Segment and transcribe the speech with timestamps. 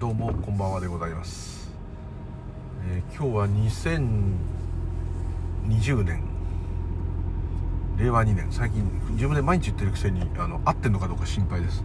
[0.00, 1.70] どうもこんばんはでございます、
[2.88, 3.46] えー今日は
[5.68, 6.22] 2020年。
[7.98, 8.46] 令和2年。
[8.50, 11.84] 最近自分で毎日言ってるくせにあの合ってんのかどうか心配です。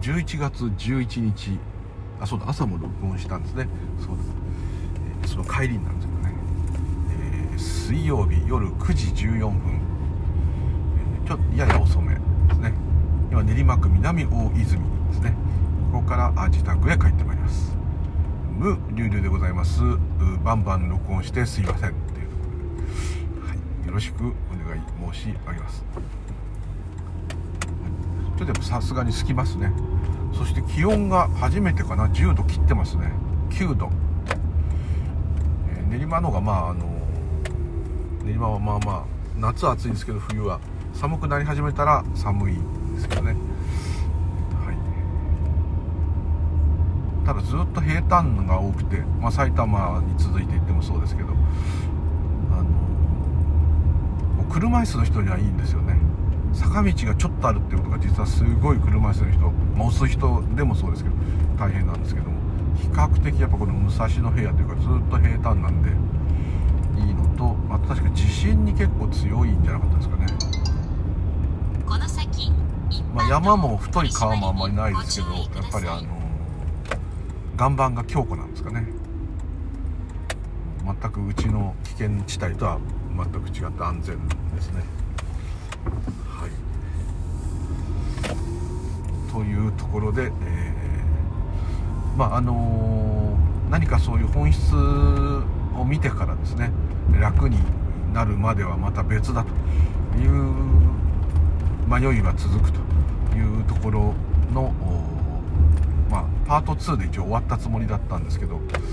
[0.00, 1.58] 11月11日。
[2.20, 3.66] あそうだ朝も録音したんですね。
[3.98, 4.22] そうだ、
[5.22, 6.32] えーその帰りになんですけどね、
[7.50, 9.80] えー水曜日夜9時14分、
[11.18, 12.20] えーちょっとやや遅めで
[12.54, 12.72] すね。
[13.32, 14.95] 今練馬区南大泉。
[16.06, 17.76] からあ自宅へ帰ってまいります。
[18.56, 19.80] 無流々でございます。
[20.44, 21.90] バンバン録音してすいません。
[21.90, 23.54] っていうところで、は
[23.84, 25.84] い、よろしくお願い申し上げます。
[28.38, 29.72] ちょっとやっぱさすがに空きますね。
[30.32, 32.06] そして気温が初めてかな。
[32.06, 33.10] 10度切ってますね。
[33.50, 33.90] 9度、
[35.68, 36.84] えー練馬の方がまああの
[38.24, 39.04] 練馬はまあまあ
[39.38, 40.60] 夏は暑いんですけど冬は
[40.92, 42.54] 寒くなり始めたら寒い
[42.94, 43.36] ですけどね。
[47.36, 55.98] はいただずっと平坦が多くて、まあ、埼玉に続いていってもそうですけどあのもう車椅子の人にはいいんですよね。
[56.52, 59.40] 坂道がちょっとあるっていうことが実はすごい車椅子の人、
[59.76, 61.16] まあ、押す人でもそうですけど
[61.58, 62.36] 大変なんですけども
[62.76, 65.90] 比較的やっぱこの武蔵野平野というかずっと平坦なんで
[66.98, 70.26] いいのとあと確か地震に結構強いんじゃなかったですかね。
[71.86, 72.52] この先
[73.14, 76.15] まあ、山も太い川もあんまりないですけどやっぱりあの
[77.58, 78.86] 岩盤が強固なんですかね。
[80.84, 82.78] 全くうちの危険地帯とは
[83.16, 84.82] 全く違って安全ですね。
[86.28, 86.50] はい。
[89.32, 90.86] というところで、えー
[92.16, 93.36] まああの
[93.70, 96.70] 何かそういう本質を見てからですね
[97.20, 97.58] 楽に
[98.12, 100.30] なるまではまた別だという
[101.86, 102.80] 迷いは続くと
[103.36, 104.14] いうところ
[104.52, 104.72] の、
[106.46, 108.86] パート2で一応終わったつもりだったんですけど、えー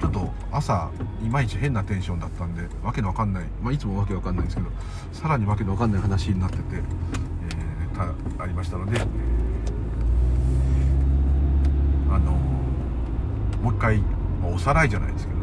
[0.00, 0.90] ちょっと朝
[1.24, 4.68] いまいち変なテンションだったんでわけのわかんない、まあ、いつもわけわかんないんですけど
[5.12, 9.00] さらにわけのわかんない話になってて、えーありましたので、
[12.10, 12.32] あの
[13.62, 13.98] もう一回、
[14.42, 15.38] まあおさらいじゃないですけど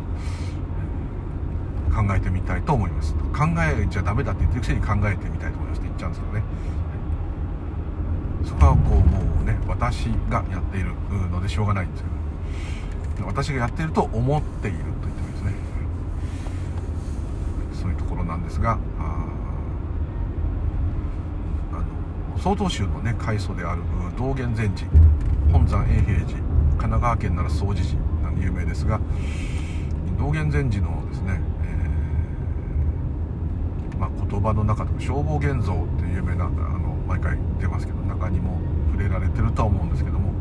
[1.96, 3.14] 考えてみたいと思います。
[3.14, 3.22] 考
[3.60, 6.44] えちゃダメだって言ってるくせに考えてみたいと思いますって言っちゃうんですけどね。
[8.66, 10.94] はこうもうね私がやっている
[11.32, 12.04] のでしょうがないんです
[13.16, 15.54] けど私がやっていると思っていると言ってもいいですね。
[17.82, 18.78] そういうところなんですがあ
[21.74, 21.76] あ
[22.34, 23.82] の曹洞宗のね開祖である
[24.18, 24.86] 道元禅師
[25.52, 29.00] 本山永平寺神奈川県なら総持寺なんで有名ですが
[30.20, 31.42] 道元禅師のですね、
[33.94, 38.60] えーまあ、言葉の中でも消防現像っていう有名なあの毎回出ますけど中にも
[38.92, 40.32] 触れられてるとは思うんですけども。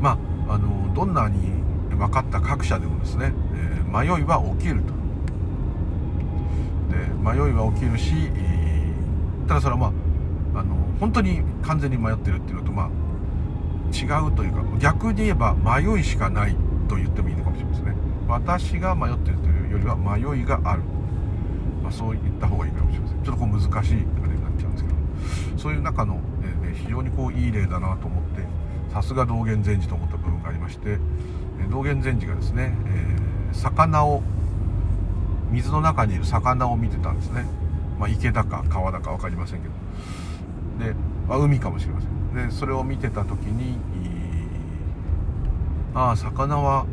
[0.00, 0.18] ま
[0.48, 1.38] ああのどんなに
[1.90, 4.92] 分かった各社でもですね、えー迷いは起きると。
[6.92, 9.92] で迷いは起きるし、えーただそれはま
[10.54, 12.90] ああの本当に完全に迷ってるっていうのとまあ
[13.94, 16.54] 違うというか逆に言えば迷いしかない
[16.88, 17.94] と言ってもいいのかもしれませんね。
[18.28, 20.82] 私が迷ってるというよりは迷いがある、
[21.88, 23.22] まあ、そう言った方がいいかもしれません。
[23.22, 25.58] ちょっとこう難しいあれになっちゃうんですけど。
[25.58, 28.42] そういう中の、えーね非常にこういい例だなと思って
[28.92, 30.98] さすが道元禅師と思った部分がありまして
[31.70, 34.22] 道元禅師がですね、えー魚を
[35.50, 37.46] 水の中にいる魚を見てたんですね、
[37.98, 39.68] まあ、池だか川だか分かりませんけ
[40.78, 40.84] ど。
[40.84, 40.94] で、
[41.26, 42.48] まあ、海かもしれません。
[42.48, 43.78] でそれを見てた時に
[45.94, 46.84] ああ魚は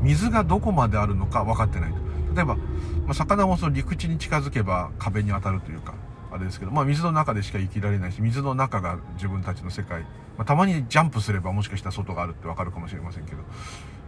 [0.00, 2.01] 水がどこまであるのか分かってないと。
[2.34, 2.62] 例えば、ま
[3.10, 5.94] あ、魚もその陸地に近づけば壁に当たるというか
[6.30, 13.38] あれですけど、まあ、水の中でしか生きられないし水の中が自分たちの世界、まあ、たまにジャンプすればもしかしたら外があるって分かるかもしれませんけど、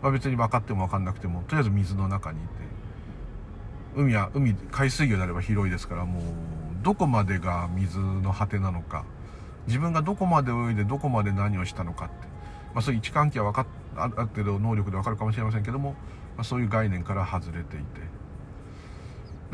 [0.03, 2.49] まあ、別に分かっても分かんなくてもとりあえず水の中にいて
[3.97, 6.23] 海は海海水魚であれば広いですからもう
[6.83, 9.05] どこまでが水の果てなのか
[9.67, 12.15] 自分がどこまで泳いでどこまで何をしたのかって、
[12.75, 13.67] まあ、そういう位置関係は分かっ
[13.97, 15.93] ある程度能力で分かるかもしれませんけども、
[16.37, 18.14] まあ、そういう概念から外れていて。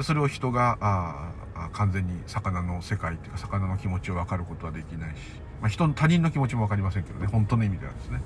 [0.03, 1.33] それを人があ
[1.73, 5.17] 完全に魚の世界っていうか魚の気持ちを分かることはできないし、
[5.61, 8.23] まあ、人の他人の気持ちも分かりませんけどね本当の意味ではですね。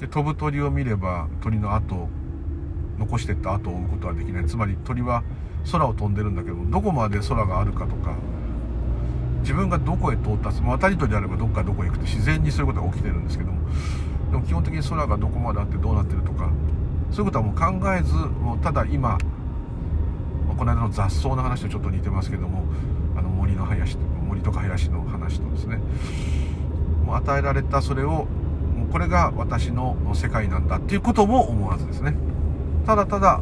[0.00, 2.08] で飛ぶ鳥を見れば鳥の後
[2.98, 4.46] 残してった後を追うことはできない。
[4.46, 5.22] つまり鳥は
[5.70, 8.14] 空を飛んでるんだけどどこまで空があるかとか
[9.40, 13.60] 自分がどこへ到達、まあ、渡り鳥であればどっかどこへ行くと自然にそういうことが起きてるんですけども
[14.30, 16.50] でも基本的に空がどこまであってどうなってるとか
[17.10, 19.18] そういうことはもう考えずもうただ今、
[20.56, 22.64] この間の雑草の話とちょっと似てますけども
[23.16, 25.80] あの森の林森とか林の話とですね。
[27.04, 28.26] もう与えられたそれを
[28.76, 32.14] もうこれが私の世界なんだっていうことも思わずですね。
[32.86, 33.40] ただただ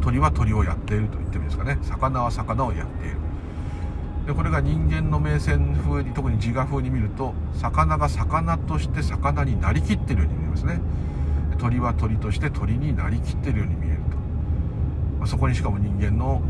[0.00, 1.78] 鳥は鳥をやっていると言ってもいいですかね。
[1.82, 3.16] 魚は魚をやっている。
[4.26, 10.80] でこれが人間の名線風に特に自我風に見ると魚が魚として魚になりきってるように見えますね。
[11.58, 14.15] 鳥は鳥として鳥になりきってるように見えると、
[15.24, 16.42] そこにしかも人間の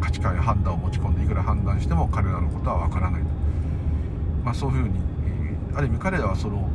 [0.00, 3.28] 価値観や判断を持ち込んでいくら判断しても彼らのことはわからないと、
[4.44, 5.00] まあ、そういうふうに
[5.74, 6.68] ある意味彼らはその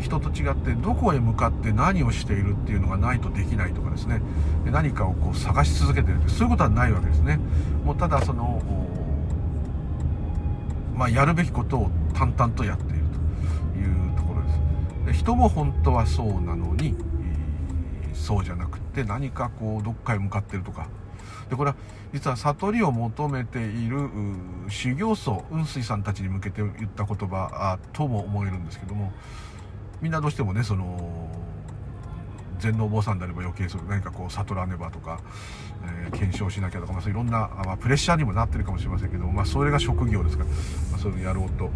[0.00, 4.20] 人と違ってどこへ向かって何をしているっていうのがないとできないとかですね。
[4.64, 7.38] 何かをこう探し続けてるってそういうことはないわけですね。
[7.84, 8.60] もうただその
[10.96, 13.04] まあ、やるべきことを淡々とやっている
[13.72, 14.60] というところです。
[15.06, 16.94] で人も本当はそうなのに、
[18.12, 20.88] そうじゃなくてて何かこうどっかへ向かってるとか。
[21.50, 21.76] でこれは
[22.12, 24.08] 実は悟りを求めている
[24.68, 29.12] 修行僧雲水さんたちに向けて言った言葉とも思えるんですけども
[30.00, 31.30] みんなどうしてもねその
[32.58, 35.20] 全能坊さんであれば余計それ何かこう悟らねばとか、
[36.04, 41.70] えー、検証しなきゃとか、まあ、そういろんな、まあ、プレッシャーにもなってるかもしれませんけど、まあ、それが職業ですから、まあ、そういうのやろうと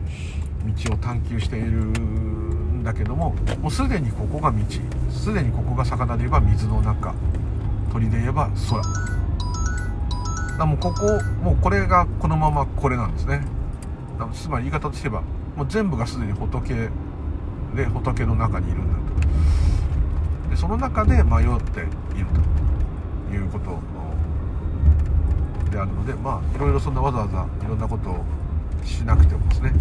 [0.88, 1.92] 道を探求している
[2.86, 4.58] だけどももうすでにここが道。
[5.10, 7.12] すでにここが魚で言えば水の中。
[7.92, 8.80] 鳥で言えば空。
[10.56, 11.00] だもうここ
[11.42, 13.42] もうこれがこのままこれなんですね。
[14.32, 15.22] つまり言い方としては
[15.56, 16.88] もう全部がすでに仏
[17.74, 18.94] で仏の中にいるんだ
[20.44, 20.50] と。
[20.50, 22.56] でその中で迷っていると。
[23.32, 23.78] いうこと
[25.70, 28.24] であるのでまあいろいろそんなわざわざいろんなことを
[28.84, 29.72] しなくてもですね、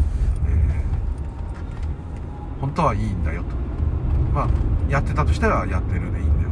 [2.59, 3.49] 本当はいいんだよと。
[4.33, 4.49] まあ
[4.89, 6.49] やってたとしたらやってるでいいんだよ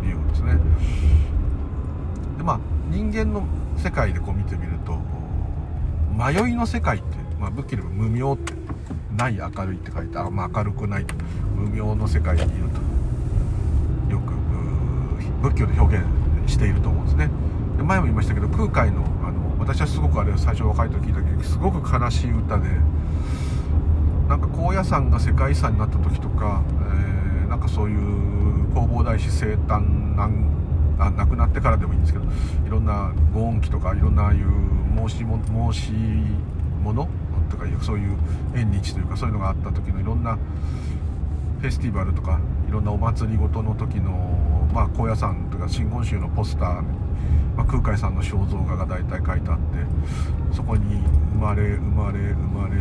[0.00, 0.52] ということですね。
[2.36, 2.60] でまあ
[2.90, 3.46] 人間の
[3.76, 4.98] 世界でこう見てみると
[6.12, 8.54] 迷いの世界って、まあ、仏教でも無明って
[9.16, 11.14] ない明るいって書いてあ、まあ、明るくないと。
[11.54, 12.50] 無明の世界にいる
[14.06, 14.32] とよく
[15.42, 16.06] 仏教で表現
[16.46, 17.28] していると思うんですね。
[17.76, 22.68] で前も言いましたけど空海のあの私はすごくあれ最初若い時聞いた時すごく悲しい歌で
[24.28, 26.62] なんか高野山が世界遺産になった時とか、
[27.42, 30.48] えー、なんかそういう弘法大師生誕なん
[30.98, 32.28] あ亡くなってからでもいいんですけどい
[32.68, 35.92] ろんなご恩期とかいろんなああいう申しも申し
[36.82, 37.08] 物
[37.50, 38.16] とかいうそういう
[38.54, 40.36] 縁日というかそういうのがあった時のいろんな
[41.60, 42.38] フェスティバルとか
[42.68, 44.10] いろんなお祭りごとの時の、
[44.74, 46.82] まあ、高野山というか真言宗のポスター、
[47.56, 51.02] まあ、空海さんの肖像画が大体書いてあってそこに
[51.32, 52.74] 「生まれ生まれ生まれ」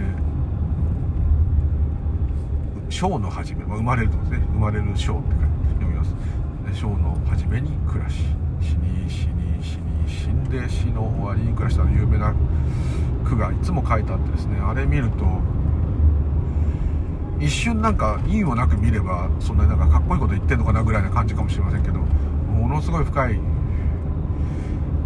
[2.98, 5.30] 章の始め、まあ、生まれるとですね生まれる章って
[5.76, 6.16] 読みます。
[6.74, 8.24] 章の初めに暮らし
[8.60, 12.34] 死に死に死に死んで死の終わりに暮らした有名な
[13.24, 15.26] 句がいつも書いてあってですねあれ見ると
[17.40, 23.40] 一瞬なんか意味もなく見ればそんなになんかかっこいいこと言ってんのかなぐらいな感じかもしれませんけどものすごい深い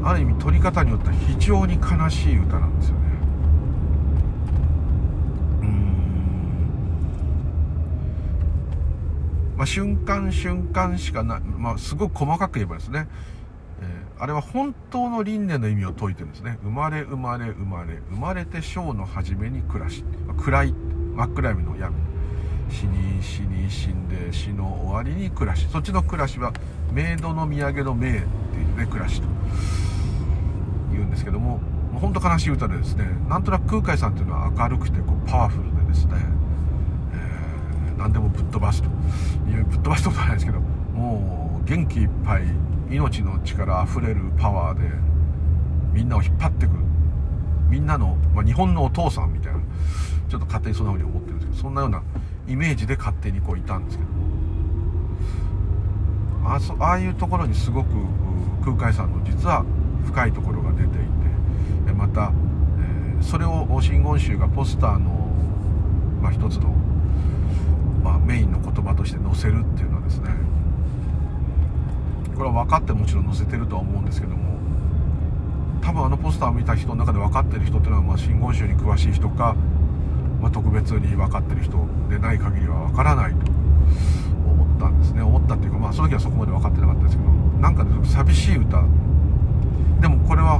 [0.01, 3.01] ある意味取り方によっては非常に悲しい歌なんですよね
[9.61, 13.07] まあ、瞬間瞬間しかない、まあ、すごく細かく言えばですね、
[13.79, 16.57] えー、あれは本当の輪廻の意味を説いてるんですね。
[16.63, 20.73] 生まれ生まれ生まれ、生まれて生の初めに暮らし、まあ、暗い、
[21.13, 21.95] 真っ暗闇の闇。
[22.71, 25.67] 死に死に死んで死の終わりに暮らし。
[25.71, 26.53] そっちの暮らしは、
[26.91, 29.27] 冥土の土産の冥っていうね、暮らしと
[30.91, 31.59] 言うんですけども、
[31.91, 36.40] もう本当悲しい歌でですね、なんとなく空海さんっていうのは明るくてこうパワフルでですね、
[38.01, 38.89] 何でもぶっ飛ばすと
[39.49, 42.43] いうぶっ飛ばすことはないですけどもう元気いっぱい
[42.89, 44.89] 命の力あふれるパワーで
[45.93, 46.79] みんなを引っ張ってくる。
[47.69, 49.59] みんなの、まあ、日本のお父さんみたいな
[50.27, 52.03] ちょっと勝手にそんな風に思ってるんですけどそんなような
[52.49, 54.09] イメージで勝手にこういたんですけど。
[56.43, 57.89] あそああいうところにすごく
[58.65, 59.63] 空海さんの実は
[60.05, 62.33] 深いところが出ていてまた、
[62.79, 65.11] えー、それを真言宗がポスターの、
[66.21, 66.75] まあ、一つの
[68.03, 70.29] まあ、メインの言葉として載せるっていうのはですね
[72.35, 74.57] これは分かってもちろん載せてるとは思うんですけども
[75.81, 79.55] 多分あのポスターを見た人の中で分かってる人っていうのは、まあ、真言宗に詳しい人か、
[80.41, 81.77] まあ、特別に分かってる人
[82.09, 83.51] でない限りは分からないと
[84.47, 85.21] 思ったんですね。
[85.21, 87.29] 思ったっていうかまあその時はそこまで分かってなかったですけど
[87.59, 88.83] なんか、ね、寂しい歌。
[90.01, 90.59] でもこれは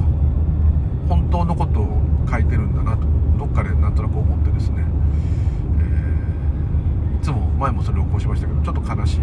[1.10, 3.06] 本当のことを書いてるんだなと
[3.38, 4.86] どっかでなんとなく思ってですね
[7.62, 9.20] 前もそれをこしましたけどちょっと悲しい。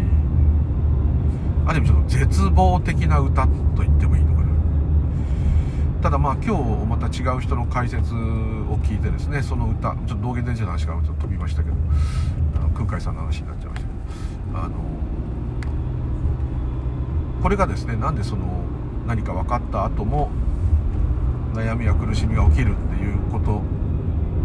[1.67, 4.49] ある意味ちょっと絶望的な歌と言ってもいいのかな。
[6.03, 11.77] ただまあ今日また違う人の解説を聞いてですねその歌ちょっと道元伝説の話からちょっと飛びましたけど
[12.57, 13.95] あの空海さんの話になっちゃいましたけ
[14.53, 14.75] どあの
[17.43, 18.47] これがですねなんでその
[19.07, 20.31] 何か分かった後も
[21.55, 23.61] 悩みや苦しみが起きるっていうこと、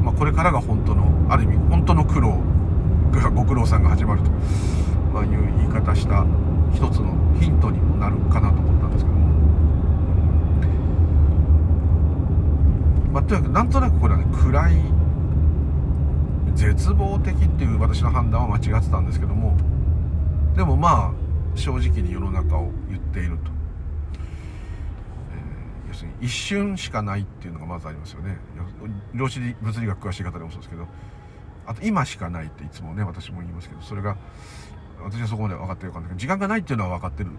[0.04, 2.43] まあ、これからが本当のある意味本当の苦労
[3.34, 4.32] ご苦労さんが始まると、
[5.13, 6.25] まあ、いう言い方した
[6.74, 9.27] 一つのヒントにもなるかなと思ったんですけども、
[13.13, 14.75] まあ、とにかくなんとなくこれはね暗い
[16.55, 19.58] 絶望的っていう私の判断は間違ってたんですけども。
[20.55, 21.13] でもまあ
[21.55, 23.51] 正直に世の中を言っていると、
[25.32, 28.38] えー要するに一瞬しかないっていうのがまずありますよね。
[29.13, 30.86] 量子物理学詳しい方でもそうですけど。
[31.65, 34.17] あと今しかないっていつもね私も言いますけどそれが
[35.03, 37.32] 私はそこまで分かってるかんないけど時間がないっていうのは分かってる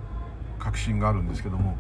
[0.59, 1.77] 確信があるんですけども、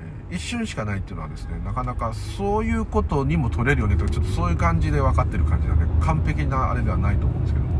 [0.00, 7.72] えー一瞬しかないっていうのはですねなかなかそういうことにも取れるよねとかちょっとそういう感じで分かってる感じなんで完璧なあれではないと思うんですけども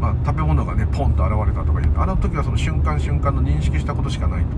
[0.00, 4.48] まあ食べ物がねポンと現れたとかいうあの時はその瞬間瞬間の認識したことしかないと。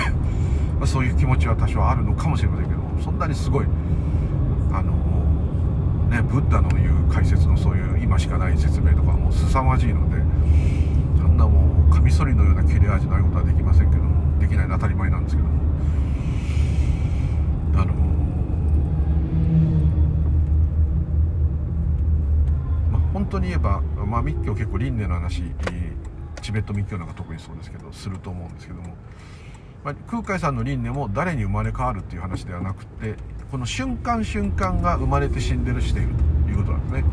[0.80, 3.66] まそういう気持ちは多少あるのかもしれませんけどもそんなにすごい
[6.10, 10.16] ねブッダの言う解説のそういう今しかない説明とかもう凄まじいので
[11.16, 15.60] そんなもうカミソリのような切れ味のあることはできませんけどもできないのは当たり前なんですけども。
[17.72, 17.94] あの
[22.90, 25.42] まあ本当に言えば、まあ、密教結構輪廻の話
[26.42, 28.96] チベット密教なんか特にそうですけどすると思うんですけども、
[29.84, 33.14] まあ、空海さんの輪廻も誰に生まれ変わるっていう話ではなくて
[33.50, 36.10] この瞬間瞬間が生まれて死んでるしている
[36.44, 37.04] ということなんですね。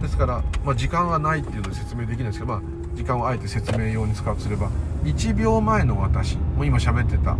[0.00, 2.62] ですから、まあ、時間はないっていうので説明できないですけど、まあ、
[2.94, 4.70] 時間をあえて説明用に使うとすれば
[5.04, 7.36] 1秒前の私もう今喋ってた。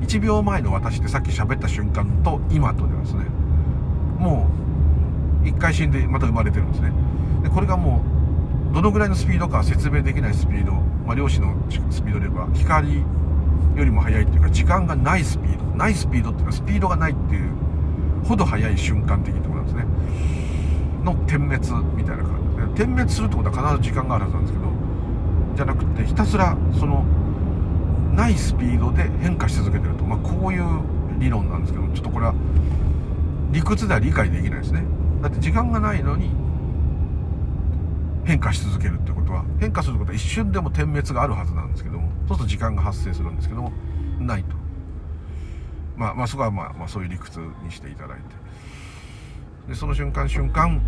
[0.00, 3.24] 1秒前の私ってさっき喋った瞬間と今とではですね。
[4.18, 4.50] も
[5.44, 6.90] う一回死んでまた生まれてるんですね。
[7.44, 8.02] でこれがも
[8.72, 11.54] うどのぐらいのスピードか説明できないスピード、まあ、量子の
[11.90, 13.04] スピードで言えば光
[13.76, 17.50] よりも速いっていうか時間がないスピードないスピードっていうのはスピードがないっていう
[18.24, 19.84] ほど速い瞬間的ってことなんですね。
[21.04, 22.56] の点滅みたいな感じ。
[22.56, 24.70] で点滅するってことは必ず時間があるはずなんですけど
[25.56, 27.04] じゃなくてひたすらその
[28.14, 30.64] ないスピードで変化し続けてると、まあ、こういう
[31.18, 32.34] 理論なんですけどちょっとこれは
[33.52, 34.84] 理屈では理解できないですね。
[35.22, 36.30] だって時間がないのに
[38.24, 43.72] 変化し続けるってことは変化することは一瞬でも点滅があるはずなんですけどもそうすると時間が発生するんですけども
[44.20, 44.54] ないと。
[45.96, 48.24] まあまあそこはまあ、まあ、そういう理屈にしていただいて。
[49.68, 50.80] でその瞬間瞬間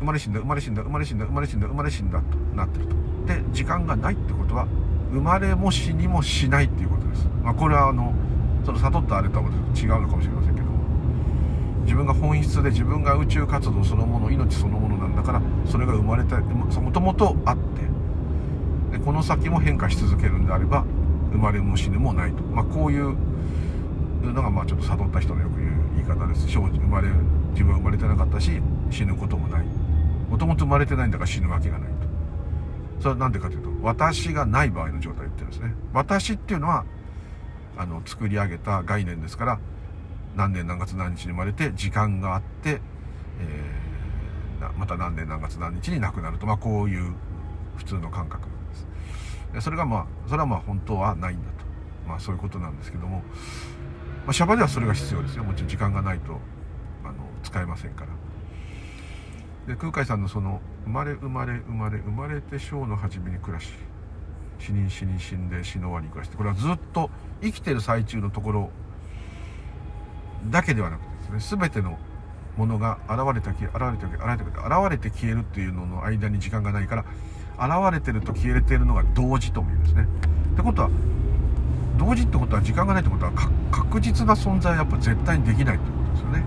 [0.00, 2.96] 生まれ死んだ生まれ死んだ生まれ死んだ生まれ死んだ生まれ死んだとなってると。
[3.26, 4.66] で時間がないってことは
[5.12, 8.12] 生まれも死にもしないっていうことです、まあ、これはあの
[8.64, 10.72] その悟ったあれとは違うのかもしれませんけども。
[11.84, 17.99] 自分が本質で自分が宇宙活動そのもの命そのものなんだからそれが生まれたもともとあって
[18.90, 20.84] でこの先も変化し続けるんであれば
[21.32, 23.16] 生まれも死ぬもないと、まあ、こういう
[24.22, 26.46] のがまあちょっと悟った人のよく言う言い方です。
[26.48, 27.08] 生まれ
[27.52, 29.66] 自分は生まれてなかったし死ぬこともない。
[30.28, 31.96] もともと生まれてないんだから死ぬわけがないと。
[33.00, 35.74] それは何でかというと私がない場合の状態言ってるんですね。
[35.92, 36.84] 私っていうのは
[37.76, 39.58] あの作り上げた概念ですから
[40.36, 42.80] 何年何月何日に生まれて時間があって、
[43.40, 43.80] えー
[44.76, 46.44] また何年何月何日に亡くなると。
[46.46, 47.14] まあこういう
[47.76, 48.46] 普通の感覚。
[49.58, 51.64] それがまあそれはまあ本当はないんだと。
[52.06, 53.18] まあそういうことなんですけども、
[54.24, 55.44] まあ、シャバではそれが必要ですよ。
[55.44, 56.38] もちろん時間がないと
[57.04, 58.08] あの使えませんから。
[59.66, 63.68] で空海さんのその生まれ生まれ生まれ生まれて生の初めに暮らし
[64.58, 67.10] 死人死に死んで死の終わりに暮らしてこれはずっと
[67.42, 68.70] 生きてる最中のところ
[70.50, 71.98] だけではなくてですね全ての
[72.56, 77.04] ものが現れた消え現れた消え現れた消え現れて消えるっていうのの間に時間がないから
[77.60, 80.06] 現れてると消えてるのが同時とも言うんですね。
[80.52, 80.90] ってことは
[81.98, 83.32] 同時ってことは時間がないってことは
[83.70, 86.44] 確実な存在はやっぱ絶対にできないってことですよね。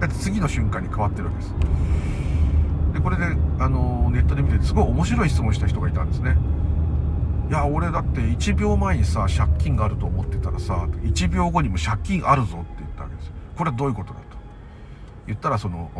[0.00, 1.54] だって次の瞬間に変わってるわけです。
[2.94, 3.24] でこれで
[3.60, 6.36] あのネットで見てすごい面白い質問した人がいたんですね。
[7.48, 13.30] いや俺だって1秒前にさ借金があると思ってたらさ1秒後にも借金あるぞって言ったわけです。
[13.56, 14.26] これはどういうことだと。
[15.26, 15.90] 言ったらその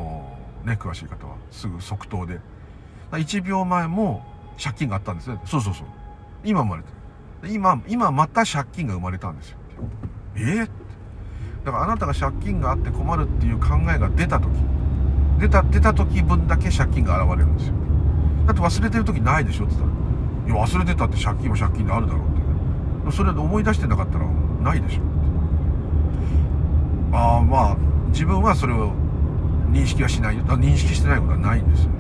[0.65, 2.41] ね詳しい方はすぐ即答で。
[3.13, 4.25] 1秒前も
[4.63, 5.87] 借金があったんですねそうそうそう。
[6.45, 6.89] 今生まれて。
[7.43, 9.59] る今今また借金が生まれたんですよ。
[10.37, 10.73] えー、って
[11.65, 14.51] だからあなたが借金があって困るっていう考えが出た時。
[15.41, 17.75] 出た出た時分だけ借金が現れるんですよ。
[18.47, 20.57] だって忘れてる時ないでしょって言ったら。
[20.57, 22.23] いや忘れてたって借金は借金であるだろう
[23.09, 23.17] って。
[23.17, 25.03] それで思い出してなかったらないでしょ
[27.13, 27.77] ああまあ
[28.09, 28.93] 自分はそれを
[29.71, 30.37] 認識はしない。
[30.37, 31.91] 認識してないことはないんですよ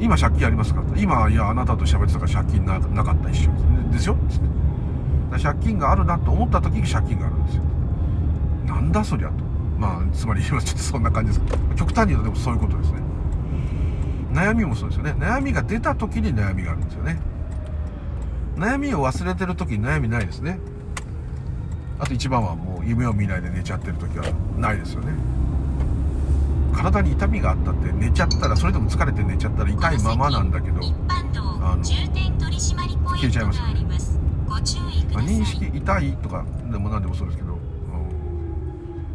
[0.00, 0.82] 今借金ありますか？
[0.96, 3.50] 今いやあなたと喋ってたから借金ななかった一緒。
[3.92, 4.16] ですよ。
[4.28, 7.62] つって借金があるなと思った時に借金があるんですよ。
[8.66, 9.34] なんだそりゃと。
[9.78, 11.74] まあつまり今ちょっとそんな感じですけど。
[11.74, 12.98] 極端に言うとでもそういうことですね。
[14.32, 15.14] 悩みもそうですよね。
[15.18, 17.18] 悩みが出た時に悩みがあるんですよね。
[18.56, 20.58] 悩みを忘れてる時に悩みないですね。
[21.98, 24.24] あと一番はもう夢を見ないで寝ちゃってる時は
[24.58, 25.12] ないですよね。
[26.74, 34.20] 体に痛みがあったって寝ちゃったらそれでも疲れて寝ちゃったら痛いままなんだけどあの重点取締ポイントがあります。
[34.46, 37.58] ご注意くまあ認識痛いとかでも何でもそうですけど、うん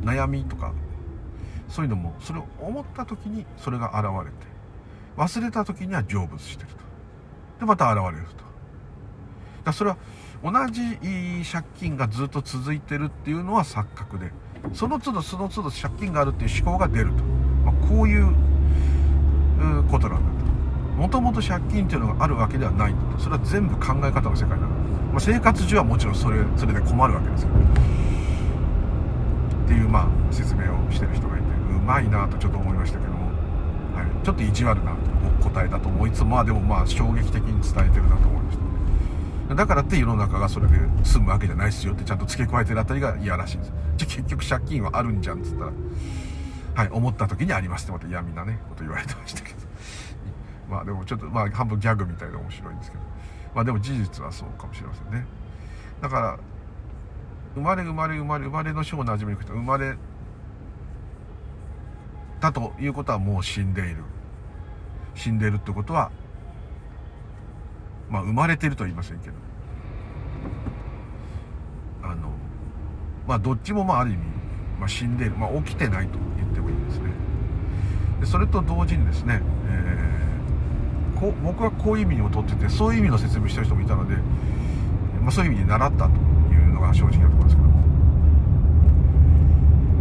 [0.03, 0.73] 悩みとか
[1.67, 4.47] そういうのもそれを思った時にそれが現れて
[5.17, 6.75] 忘れた時には成仏してると。
[7.59, 8.43] でまた現れると。
[9.65, 9.97] だそれは
[10.41, 10.81] 同じ
[11.51, 14.31] 借金がずっと続いてるっていうのは錯覚で
[14.73, 17.23] その都度その都度借金があるっていう思考が出ると、
[17.71, 18.25] まあ、こういう
[19.89, 20.99] ことなんだと。
[20.99, 23.19] もともと借金っていうのがあるわけではないんだと。
[23.19, 24.67] それは全部考え方の世界なの、
[25.11, 27.61] まあ、生活上はもちろんそれそれで困るわけですけどっ
[29.67, 31.45] ていうまあ説明をしてる人がいて。
[31.47, 33.19] うまいなとちょっと思いましたけども、
[33.95, 34.95] はい、ちょっと意地悪な
[35.41, 38.57] 答えだと思いつつまあでもまあ衝撃的に伝えてるなと思いまし
[39.47, 39.55] た。
[39.55, 43.73] だからって世の中がそれで済むわけじゃないですよってちゃんと付け加えてるあたりが嫌らしいんです。
[43.97, 45.71] じゃ結局借金はあるんじゃんっつったら
[46.79, 49.59] はい思った時にありますってまた嫌味なねこと言われてましたけど。
[50.71, 53.03] まあでもちょっとまあ半分ギャグみたいで面白いんですけど。
[53.53, 55.25] まあでも事実はそうかもしれませんね。
[55.99, 56.39] だから
[57.55, 59.97] 生まれ生まれ生まれ生まれの章の始めに生まれ
[62.39, 63.97] たということはもう死んでいる。
[65.15, 66.11] 死んでいるってことは
[68.09, 69.33] まあ生まれてるとは言いませんけど。
[72.03, 72.31] あの
[73.27, 74.38] まあどっちもまあある意味、
[74.79, 77.11] まあ、死んでいる、まあ、起きてないと言ってもいいんですね。
[78.21, 80.19] でそれと同時にですね、えー
[81.19, 84.15] こ僕はこういう意味にもとっててそういう意味の説明してる人もいたので、
[85.21, 86.11] まあ、そういう意味に習ったと
[86.53, 87.79] いうのが正直なところですけども。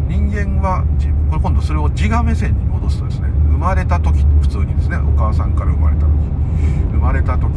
[0.09, 0.85] 人間は
[1.29, 6.13] これ今度それを自我目線に戻すとですね生まれた時普通にですねお母さんから生まれた時
[6.93, 7.53] 生まれた時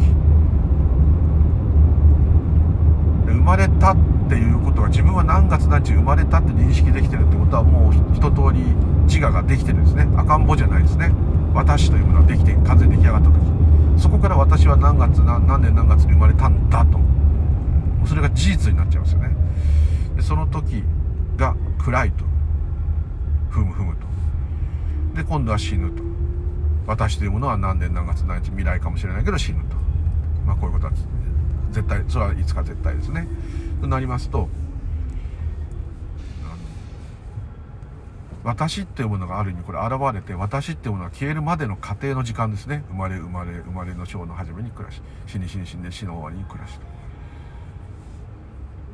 [3.26, 3.96] 生まれた
[4.32, 8.64] っていうことは自分は何月何日生まれたって認識できてるってことはもう一通り
[9.04, 10.08] 自我ができてるんですね。
[10.16, 11.12] 赤ん坊じゃないですね。
[11.52, 14.00] 私というものができて完全に出来上がった時。
[14.00, 16.98] そこから私は何月何年何月に生まれたんだと。
[18.06, 19.36] それが事実になっちゃいますよね。
[20.16, 20.82] でその時
[21.36, 22.24] が暗いと。
[23.50, 24.06] ふむふむと。
[25.14, 26.02] で今度は死ぬと。
[26.86, 29.76] 私というものは何年何月何日未来かもしれないけど死ぬと。
[30.46, 30.92] まあこういうことは
[31.70, 33.28] 絶対それはいつか絶対ですね。
[33.82, 34.48] となりますと
[38.44, 42.84] 私っていうものがある意味これ現れて私っていうものが消えるまでの過程の時間ですね。
[42.88, 46.80] 生まれ生まれ生まれの章の初めに暮らし死に死に死んで死の終わりに暮らしと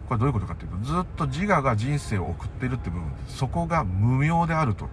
[0.09, 4.85] これどういうことかっていうとずっと自我が人生を送っているって部分そこが無明であると。
[4.85, 4.93] だか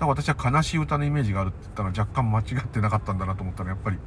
[0.00, 3.98] ら私は悲しい歌のイメージがあるって言ったら若干間違ってなかったんだなと思ったらやっぱり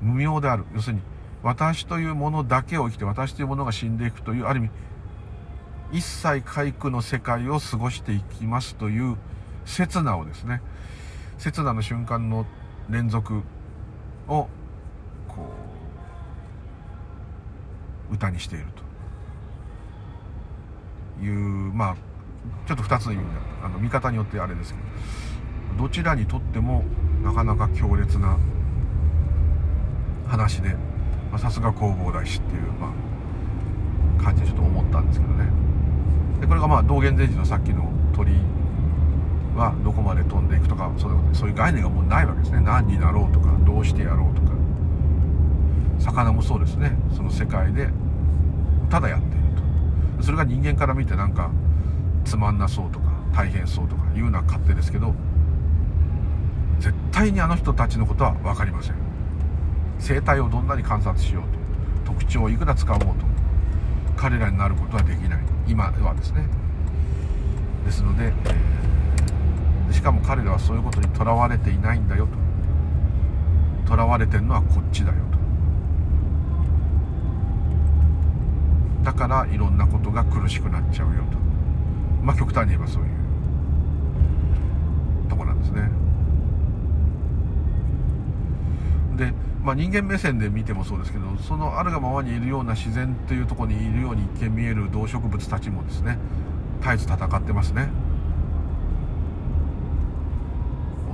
[0.00, 0.64] 無明である。
[0.74, 1.02] 要するに
[1.42, 4.70] 私というものだけを生きて私というものが死んでいくというある意味
[5.92, 9.16] 一切皆苦の世界を過ごしていきますという
[9.64, 10.62] 刹那をですね
[11.38, 12.46] 刹那の瞬間の
[12.88, 13.42] 連続
[14.28, 14.48] を
[15.28, 15.48] こ
[18.10, 18.66] う歌にしている
[21.18, 21.36] という
[21.72, 21.96] まあ
[22.66, 23.30] ちょっと2つの意味が
[23.66, 24.78] あの見方によってあれですけ
[25.76, 26.84] どどちらにとっても
[27.22, 28.38] なかなか強烈な
[30.26, 30.76] 話で
[31.32, 32.92] まあさすが弘法大師っていう、ま
[34.20, 35.46] あ、感じでちょっと思ったんですけどね。
[36.40, 38.32] でこれがまあ道元禅師のさっきの鳥
[39.56, 42.60] はどこまで飛んでいくとかそういう概念がもうないわけですね。
[42.60, 44.52] 何になろうとかどうしてやろうとか。
[45.98, 46.92] 魚もそうですね。
[47.16, 47.88] その世界で
[48.90, 49.44] ただやっている
[50.18, 50.22] と。
[50.24, 51.50] それが人間から見てなんか
[52.24, 55.14] つまんなそうとか大変そうとかいうのは勝手ですけど
[56.80, 59.01] 絶対にあの人たちのことは分かりません。
[60.02, 63.24] 生態をどんなに観察しようと特徴をいくら掴もうと
[64.16, 65.38] 彼らになることはできない。
[65.66, 66.46] 今はですね。
[67.84, 68.82] ですので、えー
[69.92, 72.26] しかも彼らはそういうことにとらわれていないんだよ
[73.84, 73.90] と。
[73.90, 75.18] とらわれてるのはこっちだよ
[79.00, 79.04] と。
[79.04, 81.38] だからいろんなことが苦しくなっちゃうよと。
[82.24, 83.10] まあ極端に言えばそういう
[85.28, 86.01] とこなんですね。
[89.16, 96.18] で、まあ、人間目線で見てもそうですけどそのあるがままにいるような自然というところにいるように一見見える動植物たちもですね
[96.80, 97.88] 絶えず戦ってますね。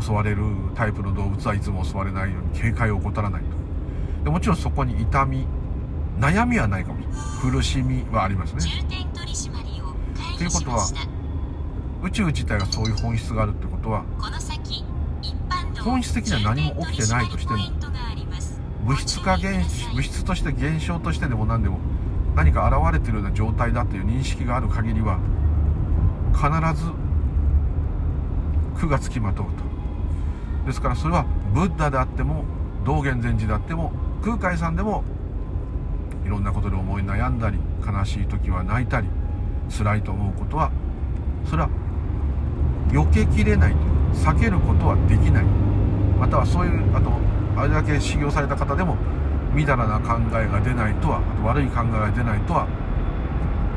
[0.00, 0.44] 襲われる
[0.76, 4.24] タイプの動物はいつも襲われないように警戒を怠らないと。
[4.24, 5.46] でもちろんそこに痛み
[6.18, 7.52] 悩みはないかもしれない。
[7.52, 8.62] 苦しみはありますね。
[10.38, 10.86] ということは
[12.02, 14.04] 宇宙自体がそういう本質があるってことは
[15.82, 17.58] 本質的には何も起きてないとしても
[18.88, 19.46] 物質化現
[19.92, 21.78] 物質として現象としてでも何でも
[22.34, 25.18] 何か現れてるような状態だという認識がある限りは
[26.32, 26.48] 必
[26.82, 26.90] ず
[28.80, 29.52] 苦がつきまとうと。
[30.66, 32.44] ですからそれはブッダであっても
[32.86, 33.92] 道元禅師であっても
[34.24, 35.04] 空海さんでも
[36.24, 39.08] いろんなことで思い悩んだり悲しい時は泣いたり
[39.68, 40.70] 辛いと思うことは
[41.44, 41.68] それは
[42.88, 43.78] 避けきれないと
[44.14, 45.44] 避けることはできない。
[46.18, 47.27] またはそういうあと
[47.58, 48.96] あれだけ修行された方でも
[49.52, 52.66] みだらな考えが出ないとはあと悪い考えが出ないとは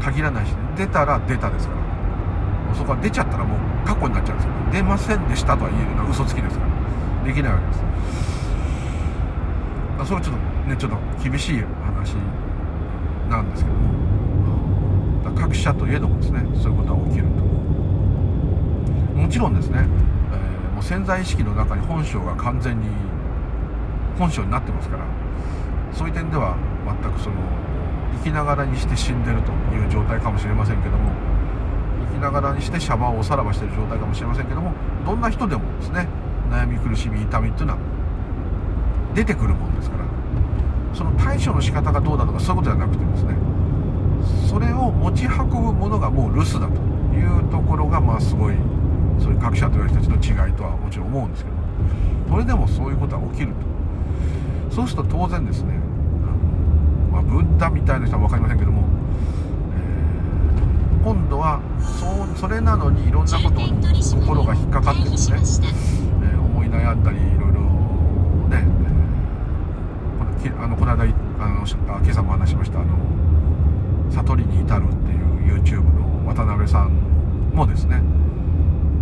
[0.01, 1.81] 限らないし、出たら出たですから。
[1.81, 4.53] もうそこは出ちゃったらもう過去になっちゃうんですよ。
[4.71, 6.71] 出ませんでしたとは言えるのは嘘つきですから。
[7.25, 7.83] できないわけです。
[9.99, 12.13] あそれはちょっとねちょっと厳しい話
[13.29, 13.91] なんですけども。
[15.35, 17.43] 各社といえどもですねそういうことが起きると。
[19.21, 19.85] もちろんですね、
[20.33, 22.87] えーもう潜在意識の中に本性が完全に
[24.21, 25.05] 本性になってますから
[25.91, 26.55] そういう点では
[26.85, 27.35] 全くその
[28.23, 31.11] 生きながらにして死んでるという状態かもしれませんけども
[32.13, 34.73] 生きながらにしてシャバをおさらばしてる状態かもしれませんけども
[35.05, 36.07] どんな人でもですね
[36.51, 37.79] 悩み苦しみ痛みっていうのは
[39.15, 40.05] 出てくるもんですから
[40.93, 43.35] その対処の仕方がどうだとかそういうことじゃなくてですね
[44.47, 46.77] それを持ち運ぶものがもう留守だと
[47.15, 48.55] いうところがまあすごい
[49.17, 51.55] そういう各社という人たちの違いとはもちろん思うんですけど
[52.29, 53.80] それでもそういうことは起きると。
[54.71, 55.73] そうすると当然ですね、
[57.11, 58.83] まあ、ブッダみたいな人は分かりませんけども、
[59.75, 60.01] えー
[61.03, 65.37] 今度はそうそれなのにいろんなことに心が引っかかってですね、
[66.23, 67.61] えー思い悩んだりいろいろ
[68.49, 71.03] ね、えーこのあのこの間
[71.39, 72.95] あのあ今朝も話しましたあの
[74.11, 75.15] 悟りに至るってい
[75.57, 76.91] う YouTube の渡辺さん
[77.53, 78.01] もですね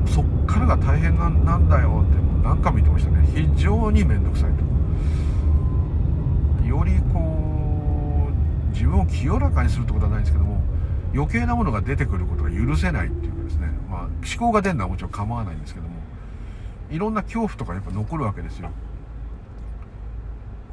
[0.05, 3.27] そっからが大変なんだよって何回も言ってましたね。
[3.36, 4.51] 非常に面倒くさい。
[6.69, 10.62] よりこう自分を清らかにするってことはないんですけども
[11.13, 15.95] 余計なものが出てくることが許せないっていうかですね、まあ、思考が出るのはもちろん構わないんですけども
[16.91, 18.69] いろんな恐怖とかやっぱ残るわけですよ。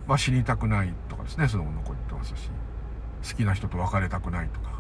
[0.07, 2.51] まあ死にたくないとかですねそれも残ってますし
[3.29, 4.77] 好きな人と別れたくないとか。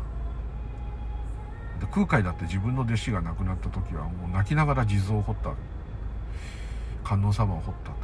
[1.81, 5.52] で空海だって自分の弟子が亡くなった時はもう泣きながら地蔵を掘った
[7.05, 7.96] 観音様を掘ったと。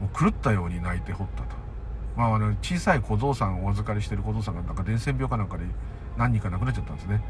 [0.00, 1.63] もう狂ったように泣いて掘ったと。
[2.16, 5.64] まああの小さい小僧さんをお預かりしてる小僧さんがなんか伝染病かなんかで
[6.16, 7.22] 何人か亡くなっちゃったんですね。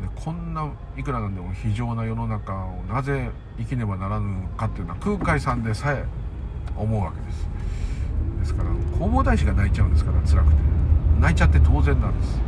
[0.00, 6.04] でこんないくらなんでも非常な世の中をなぜ生きねばならぬかっていうのは空海さんでさえ
[6.76, 7.48] 思うわけです。
[8.40, 10.74] ですから弘法大師が泣いちゃうんですから辛くて。
[11.20, 12.34] 泣いちゃって当然なんです。
[12.36, 12.42] で、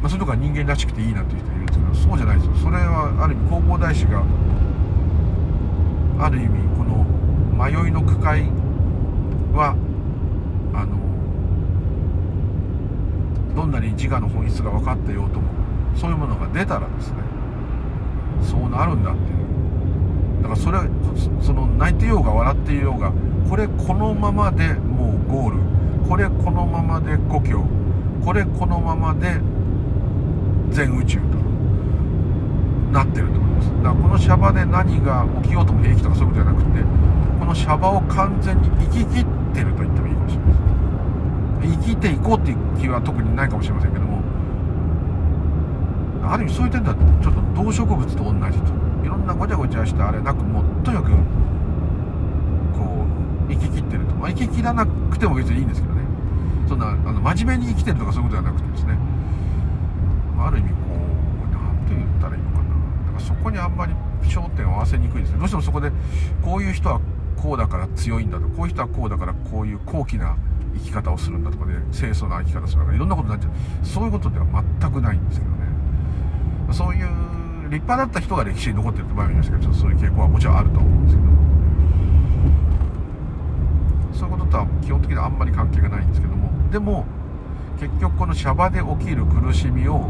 [0.00, 2.54] まあ、そういうとこは人間らしくていいなっていう人いるんですけどそうじゃないですよ。
[2.56, 4.22] それはある意味弘法大師が
[6.20, 7.04] ある意味この
[7.54, 8.42] 迷いの区会
[9.54, 9.74] は
[10.74, 10.96] あの
[13.54, 15.48] どんなに自我の本質が分かってようとも
[15.96, 17.18] そういうものが出たらですね
[18.42, 20.42] そうなるんだっていう。
[20.42, 20.84] だからそれは
[21.40, 23.12] その泣いてようが笑っていようが
[23.48, 25.58] これこのままでもうゴール。
[26.08, 27.64] これこのままで故郷。
[28.24, 29.40] これこのままで
[30.70, 31.44] 全宇宙と。
[32.94, 33.68] なってると思います。
[33.68, 36.78] だからこのシャバで何が起きようとも平気とかそういうことじゃなくて
[37.44, 40.54] このシャバを完全に生き切ってると言ってもいいかもしれない。
[41.60, 44.22] です生きていこうっていう気は特にないかもしれませんけども。
[46.24, 48.72] ある意味そういう点ではちょっと動植物と同じと。
[49.04, 53.04] いろんなごちゃごちゃしたあれなくもうとにかくこ
[53.46, 56.00] う生き切ってると、まあ、生き切らなくても別にいいんですけどね。
[56.66, 58.96] そんなあの真面目に生きてるとかそういうことではなくてですね。
[60.40, 60.76] ある意味こ
[61.44, 62.72] う何て言ったらいいのかな。
[63.04, 63.92] だからそこにあんまり
[64.24, 65.38] 焦点を合わせにくいですね。
[65.40, 65.92] どうしてもそこで
[66.40, 67.02] こういう人は
[67.44, 68.48] こうだから強いんだと。
[68.48, 70.34] こういう人はこうだからこういう高貴な
[70.72, 71.74] 生き方をするんだとかね。
[71.92, 72.94] 清楚な生き方するとか。
[72.94, 73.52] いろんなことになっちゃう。
[73.86, 74.46] そういうことでは
[74.80, 75.58] 全くないんですけどね。
[76.72, 77.06] そういう
[77.68, 81.28] 立派だった人が歴史に残ってるって前も言いましたけどちょっとそういう傾向はもちろんあると思うんですけど。
[84.20, 86.48] そういうこととは基本的にはあんまり関係がないんですけども。
[86.72, 87.04] でも
[87.78, 90.08] 結局このシャバで起きる苦しみを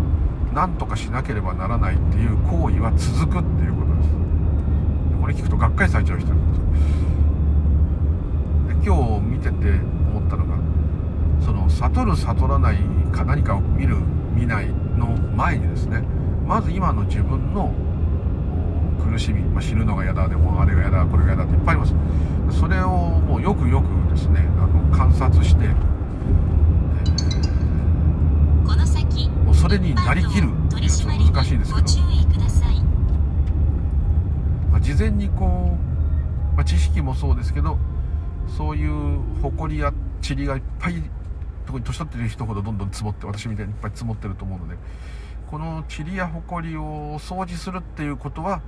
[0.55, 4.09] 何とかしなければならないっていう行為は続くっていうことです。
[5.21, 6.65] これ聞くとがっかりされちゃう人なんです
[8.85, 9.71] で今日見てて
[10.13, 10.59] 思ったのが
[11.43, 12.77] その悟る悟らない
[13.11, 13.97] か何かを見る
[14.35, 16.03] 見ないの前にですね
[16.47, 17.73] まず今の自分の
[19.03, 22.61] 苦しみ、まあ、死ぬのが嫌だでもあれが嫌だこれが嫌だっていっぱいあります。
[22.61, 25.75] それをもうよくよくですねあの観察して、えー、
[28.67, 31.87] この先もうそれになりきるっていうちょっと難しいですけど。
[34.71, 35.79] まあ、事前にこ
[36.53, 37.79] う、まあ、知識もそうですけど
[38.49, 39.93] そういう埃や
[40.27, 41.03] 塵がいっぱい
[41.67, 44.77] 特に年取ってる人ほどどんどん積もって私みたいにいっぱい積もってると思うので
[45.51, 48.61] この塵や埃を掃除するっていうことは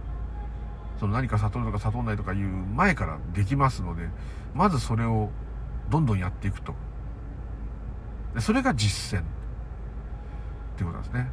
[0.99, 4.09] その何か悟るとか悟らないとかいう前からできますので
[4.55, 5.31] まずそれを
[5.91, 6.75] どんどんやっていくと。
[8.35, 9.25] でそれが実践っ
[10.77, 11.29] ていうことなんですね。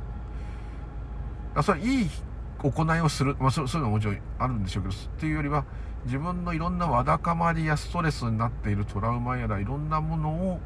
[1.56, 2.10] あそれいい
[2.58, 5.66] 行いをする、まあ、そそういうのももちろんあるんでしょうけどっていうよりは
[6.06, 10.60] 自分のいろんなわだかまりやストレスになっているトラウマやらいろんなものを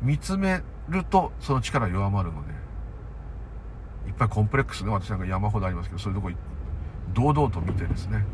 [0.00, 2.52] 見つめるとその力弱まるので
[4.08, 6.32] いっぱいコンプレックスね私なんか山ほどありますけどそういうとこ
[7.14, 8.24] 堂々と見てですね。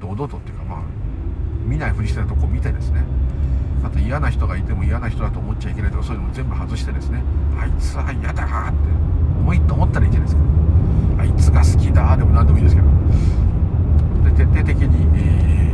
[0.00, 0.82] 堂々とっていうかまあ
[1.64, 3.04] 見ないふりしてたとこ見てですね。
[3.84, 7.22] あと嫌な人がいても嫌な人だと思っちゃいけないとかそういうのも全部外してですね。
[7.58, 8.78] あいつは嫌だーって
[9.40, 10.42] 思いと思ったらいいじゃないですか。
[11.18, 12.88] あいつが好きだでも何でもいいですけど。
[14.22, 15.70] で徹底的に、えー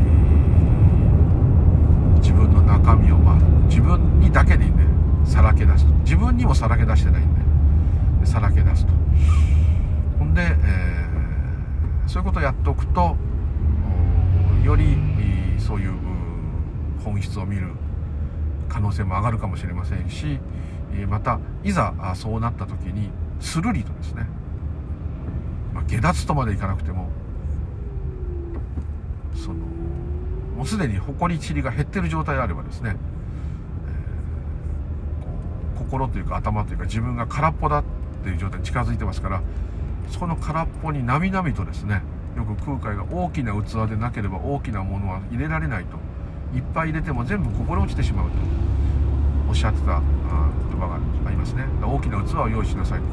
[2.17, 3.37] 自分の中身をまあ
[3.69, 5.93] 自分にだけでいいんでさらけ出すと。
[5.99, 7.41] 自分にもさらけ出してないんで
[8.21, 8.93] でさらけ出すと。
[10.19, 11.07] ほんで、えー
[12.07, 13.17] そういうことをやっておくと
[14.65, 14.97] より
[15.59, 15.93] そういう
[17.05, 17.73] 本質を見る
[18.69, 20.39] 可能性も上がるかもしれませんし
[20.95, 24.27] えまたいざそうなった時にスルリとですね、
[25.75, 27.11] まあ、下脱とまでいかなくても
[29.37, 29.57] その
[30.57, 37.85] もうすでに埃塵が減ってる状態であればですね、えー心というか頭というか自分が空っぽだっ
[38.25, 39.43] ていう状態に近づいてますから
[40.11, 42.03] その空っぽになみなみとですね
[42.37, 45.99] よく空海が大きな器でなければ大きなものは入れられないと
[46.57, 48.37] いっぱい入れても全部こぼれ落ちてしまうと
[49.49, 50.01] おっしゃってた
[50.71, 50.97] 言葉が
[51.27, 51.65] ありますね。
[51.83, 53.07] 大きな器を用意しなさいと。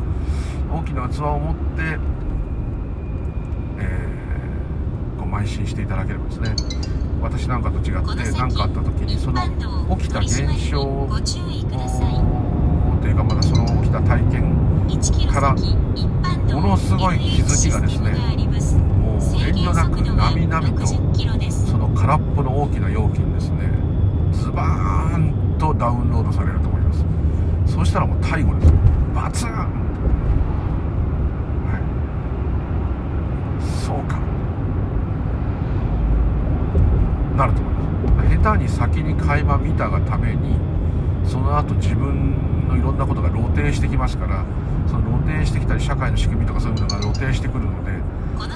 [0.76, 2.00] 大きな器を持って、
[3.80, 4.13] えー
[5.40, 6.56] 邁進していただければですね
[7.22, 9.42] 私なんかと違って何かあった時にその
[9.98, 11.08] 起きた現象
[13.02, 13.12] とい。
[13.14, 14.56] うかまだその起きた体験
[14.88, 21.72] 1キロからものすごい気づきがですねもう遠慮なくなみなみと60キロです。
[21.72, 23.70] その空っぽの大きな容器にですね
[24.32, 27.06] ズバーンとダウンロードされると思います。
[27.74, 28.74] そうしたらもう最後です。
[29.16, 29.66] バツンは
[31.78, 31.82] い
[33.86, 34.20] そうか
[37.36, 37.80] なると思いま
[38.30, 38.38] す。
[38.38, 40.58] 下手に先に垣間見たがために
[41.26, 44.44] その後自分のいろんなことが露呈してきますから
[44.88, 47.92] その露呈してきたり社会の仕組みとかそういうのが露呈してくるので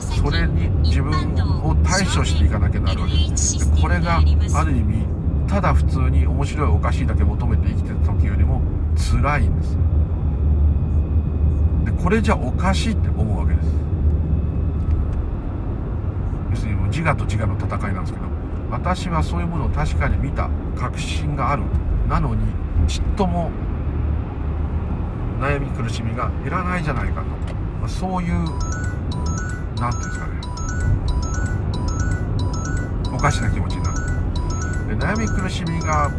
[0.02, 1.14] それに自分
[1.64, 3.74] を対処していかなきゃなるわけです。
[3.74, 4.22] でこれがあ
[4.66, 5.06] る意味
[5.48, 8.62] ただ普通に面白いおかしいだけ求めて生きてた時よりも
[8.96, 9.78] 辛いんです。
[11.86, 13.68] でこれじゃおかしいって思うわけです。
[16.52, 18.26] 要するにもう自我と自我の戦いなんですけど
[18.70, 21.64] 私はそういうものを確かに見た確信がある。
[22.10, 22.42] なのに
[22.88, 23.50] ちっとも
[25.40, 27.28] 悩み苦しみが減らないじゃないかと、
[27.80, 30.34] まあそういうなんていうんですかね。
[33.14, 33.98] おかしな気持ちになる。
[34.98, 36.10] で悩み苦しみが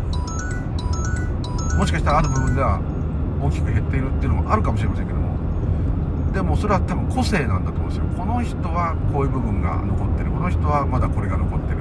[1.76, 2.80] もしかしたらある部分では
[3.40, 5.28] 大きく減っているっていうのもあるかもしれませんけども。
[6.32, 8.04] でもそれは多分個性なんだと思うんですよ。
[8.16, 10.30] この人はこういう部分が残ってる。
[10.30, 11.77] この人はまだこれが残ってる。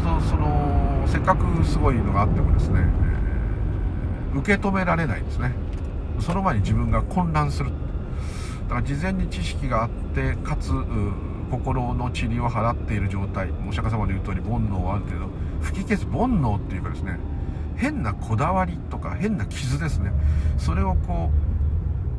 [0.00, 3.20] すとそのせっかくすごいのがあってもですね、えー
[4.32, 5.52] 受け止められないんですね。
[6.20, 7.70] その前に自分が混乱する。
[8.68, 10.70] だから事前に知識があってかつ
[11.50, 13.50] 心の塵を払っている状態。
[13.68, 15.26] お釈迦様の言う通り煩悩はある程度
[15.60, 17.18] 吹き消す煩悩っていうかですね
[17.74, 20.12] 変なこだわりとか変な傷ですね。
[20.56, 21.32] それをこ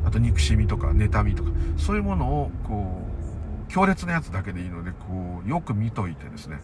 [0.04, 3.00] うあと憎しみとか妬みとかそういうものをこ
[3.66, 6.60] う強烈なやつだけでいいのでこうよく見といてですね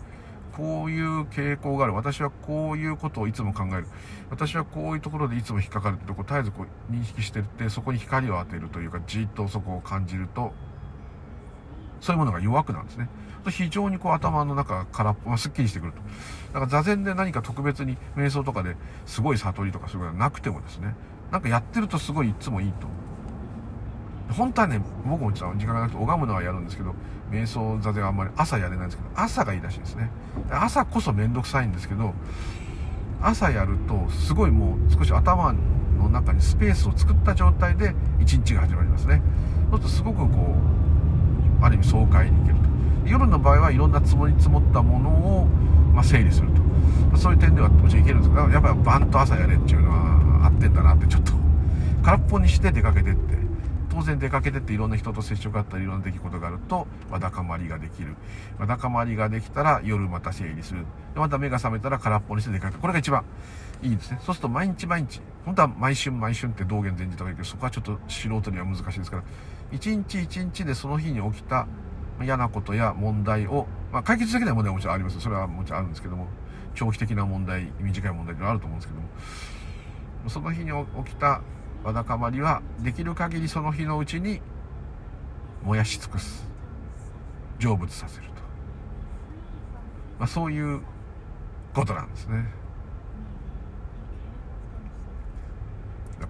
[0.59, 1.95] こういう傾向がある。
[1.95, 3.87] 私はこういうことをいつも考える。
[4.29, 10.53] 私はこういうところでいつも引っかかるってとこ絶えずこう認識してってそこに光を当てるというかじっとそこを感じると
[12.01, 13.09] そういうものが弱くなるんですね。
[13.51, 15.99] 非常にこう頭の中が空っぽ、まあ、すっきりしてくると。
[16.53, 18.75] だから座禅で何か特別に瞑想とかで
[19.07, 20.97] すごい悟りとかそういうことがなくてもですね
[21.31, 22.89] なんかやってるとすごいいつもいいと
[24.31, 26.95] 本当はね僕もちょっと時間がなくて拝むのはやるんですけど
[27.31, 30.11] 瞑想座禅はあんまり朝やれないんですけど朝がいいらしいですね。
[30.51, 32.15] 朝こそ面倒くさいんですけど
[33.21, 35.53] 朝やるとすごいもう少し頭
[35.99, 39.23] の中にスペースを作った状態で一日が始まりますね。
[39.71, 40.55] そうするとすごくこ
[41.61, 42.69] うある意味爽快にいけると。
[43.07, 45.47] 夜の場合はいろんな積もり積もったものを、
[45.95, 46.49] まあ、整理する
[47.13, 47.17] と。
[47.17, 51.33] そういう点ではもちろんいけるんですけどやっぱりバンと朝やれっていうのは合ってんだなってちょっと
[52.03, 53.48] 空っぽにして出かけてって。
[53.99, 58.15] 当然出かけてっていろんな人と接触があったりいろんな出来事があるとわだかまりができる。
[58.57, 60.85] わだかまりができたら夜また整理する。
[61.15, 62.81] でまた目が覚めたら空っぽにして出かける。
[62.81, 63.25] これが一番
[63.83, 64.21] いいですね。
[64.23, 69.25] そうすると毎日毎日本当は毎春毎春って道元禅師とか言うけどそこはちょっと素人には難しいですから。
[69.73, 71.67] 一日一日でその日に起きた
[72.23, 75.21] 嫌なことや問題を、まあ、解決できない問題はもちろんあります。
[75.21, 76.29] それはもちろんあるんですけども。
[76.77, 79.09] 長期的な問題短い問題ってあると思うんですけども。
[80.29, 80.71] その日に
[81.05, 81.41] 起きた
[81.85, 84.41] わだかまりはできる限りその日のうちに
[85.63, 86.49] 燃やし尽くす。
[87.59, 88.33] 成仏させると、
[90.19, 90.81] まあ、そういう
[91.75, 92.45] ことなんですね。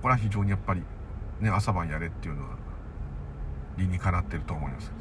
[0.00, 0.82] これは非常にやっぱり
[1.40, 2.56] ね朝晩やれっていうのは
[3.76, 4.92] 理にかなってると思います。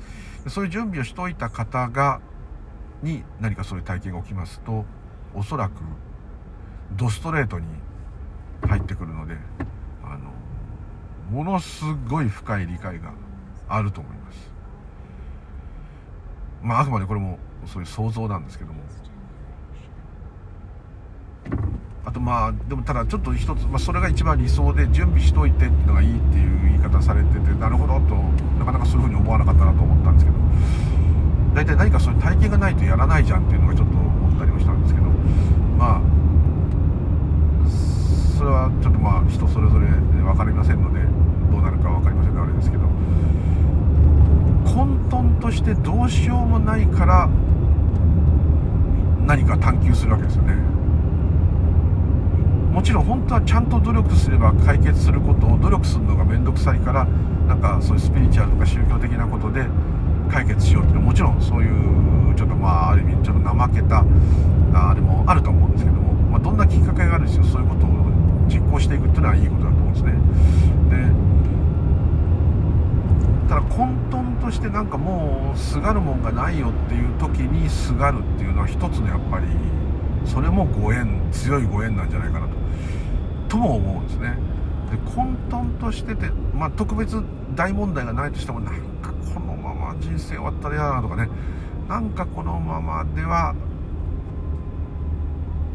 [0.50, 2.22] そういう準備をしといた方が
[3.04, 4.86] に何かそういう体験が起きますと
[5.34, 5.74] おそらく
[6.94, 7.66] ドストレートに
[8.68, 9.36] 入ってくるので
[11.30, 13.12] ものすごい深い理解が
[13.68, 14.52] あると思います。
[16.62, 18.82] まああくまでこれもそういう想像なんですけども。
[22.06, 28.16] あとまあでもただちょっと一つ、まあ、それが一番理想で準備しといてっていうのがいいっていう言い方されててなるほどと
[28.58, 30.38] なかなかそういうふうに思わなかったなと思ったんですけど。
[31.54, 35.08] 大体何かそういう体験がないとやらないじゃんっていうのがちょっと思ったりもしたんですけど。
[35.78, 36.02] まあ
[38.38, 41.02] それはちょっとまあ人それぞれ分かりませんので
[41.52, 42.84] どうなるか分かりませんのであれですけど
[45.10, 47.30] 混沌としてどうしようもないから
[49.26, 50.54] 何か探求するわけですよね
[52.72, 57.06] もちろん本当はちゃんと努力すれば解決することを努力するのが面倒くさいから
[57.48, 59.66] なんかそういうスピリチュアルとか宗教的なことで
[60.30, 64.04] 解決しようっていうのはもちろんそういうちょっとまあある意味ちょっと怠けた
[64.74, 67.90] あれもあると思うんですけども、まあ、どんなきっかけがあるんですよそういうことを
[68.48, 70.12] 実行していくっていうのはいいことだと思うんですね
[70.92, 71.27] で
[73.48, 79.48] ただ混沌としてなんかもうすがるもんがないよっていう時にすがるっていうのは一つのやっぱり
[80.26, 82.54] それもご縁強いご縁なんじゃないかなと。
[83.48, 84.38] とも思うんですね。
[84.92, 87.22] で混沌としてて、まあ、特別
[87.56, 91.30] 大問題がないとしてもなんかこのまま人生終わったら嫌だなとかね。
[91.88, 93.56] なんかこのままでは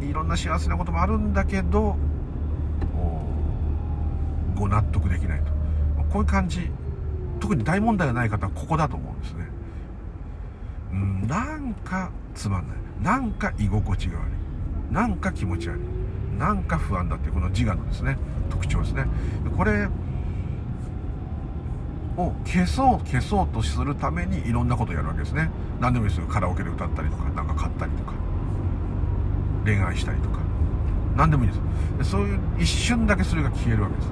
[0.03, 1.97] いろんな幸せなこともあるんだけど
[4.55, 5.53] ご納得できないと。
[6.11, 6.71] こういう感じ
[7.43, 9.49] 特に大問題がない方はここだと思うんですね。
[10.93, 12.77] うんなんかつまんない。
[13.03, 14.95] なんか居心地が悪い。
[14.95, 16.39] なんか気持ち悪い。
[16.39, 18.17] なんか不安だっていうこの自我のですね
[18.49, 19.07] 特徴ですね。
[19.57, 19.89] これ
[22.17, 25.51] を消そう消そうとするためにいろんなことをやるわけですね。
[25.81, 26.29] 何でもいいですよ。
[26.29, 28.13] カラオケで歌ったりとか何か買ったりとか
[29.65, 30.39] 恋愛したりとか。
[31.17, 32.11] 何でもいいです。
[32.11, 34.09] そういう一瞬だけそれが消えるわけです。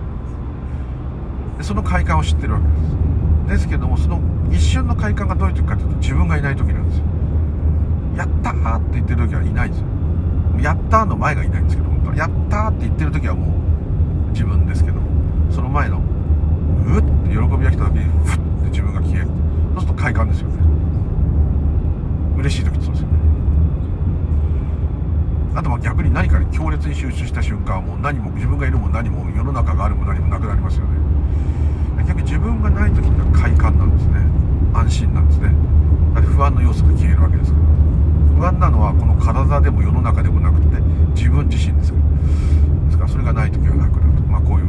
[1.59, 3.20] でその快感を知ってるわけです。
[3.51, 7.05] ですけどもその一瞬の快感がどういう時かというと自分がいない時なんですよ。
[8.17, 9.87] やったーって言ってる時はいないんですよ。
[10.63, 13.47] やったーの前がいないんですけど本当はやったーって言ってる時はも
[14.29, 15.01] う自分ですけど
[15.51, 19.27] その前のうって喜びが来た時にふって自分が消える。
[19.75, 20.55] そうすると快感ですよね。
[22.39, 23.19] 嬉しい時ってそうですよね。
[25.57, 30.91] あとは逆に何かに強烈に集中した瞬間はもう何も自分がいるも何も世の中があるも何もなくなりますよね。
[32.21, 34.21] 逆に自分がない時って快感なんですね。
[34.75, 35.55] 安心なんですね。
[36.15, 37.65] だって不安の要素が消えるわけですから。
[38.37, 40.81] 不安なのはこの体でも世の中でもなくて
[41.15, 42.05] 自分自身ですから
[42.87, 44.23] ですからそれがない時はなくなると。
[44.29, 44.67] まあこういう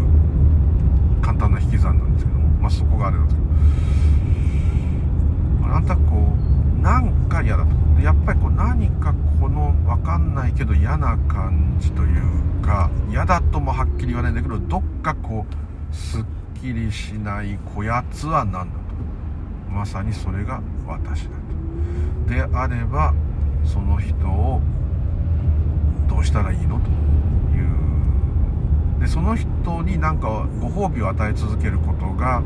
[1.22, 2.48] 簡単な引き算なんですけども。
[2.62, 3.42] まあそこがあれなんですけ
[5.68, 5.68] ど。
[5.68, 6.36] なんとなくこ
[6.80, 7.72] うなんか嫌だと。
[8.02, 12.22] やっぱりこう何かこの分かんないけど嫌な感じという
[12.64, 16.24] か嫌だともはっきり言わないんだけどどっかこうすっ
[16.62, 18.72] きりしないこやつは何だと。
[19.72, 21.30] まさにそれが私だ
[22.28, 22.32] と。
[22.32, 23.14] であれば
[23.66, 24.62] その人を
[26.08, 26.88] どうしたらいいのと
[27.56, 27.64] い
[28.98, 29.00] う。
[29.00, 32.44] でその人になんかご褒美を与え続けることが、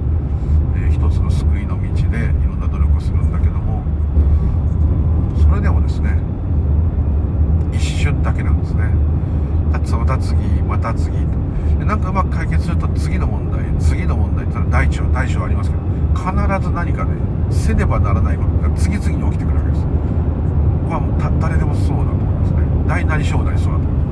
[0.77, 3.83] えー、一つの救いの道でいろんな努力をするんだけども
[5.41, 6.17] それでもですね
[7.73, 8.85] 一瞬だけなんですね。
[9.73, 11.45] たつまた次また次と。
[11.79, 13.44] でなんかうまく解決すると次の問題
[13.79, 15.83] 次の問題ってのは大小大小ありますけど
[16.15, 16.31] 必
[16.63, 17.15] ず何かね
[17.51, 19.89] せねばならないことが次々に起きてくるわけですこ
[20.89, 24.05] れはもう誰でもそうだと思いますね大なり小なりそうだと思い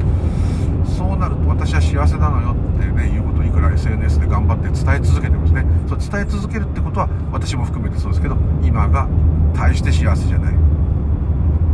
[0.82, 9.08] ますそうなると私は幸せなのよってねいうことをいくら SNS で頑張って伝え続けてますねそう伝え続けるってことは私も含めてそうですけど今が
[9.54, 10.54] 大して幸せじゃない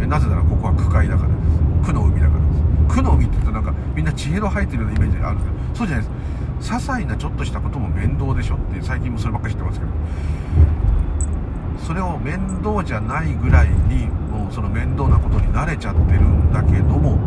[0.07, 6.28] なぜならここは苦海だからです苦の海だからです苦の海って言うとなんかみんな千尋生えてるようなイメージがあるんですけどそうじゃないです。
[6.59, 9.91] 些細なちょっとしたことも面倒でしょって最近もそればっかり知ってますけど。
[11.87, 17.17] それを面倒じゃないぐらいにもうその面倒なことに慣れちゃってるんだけども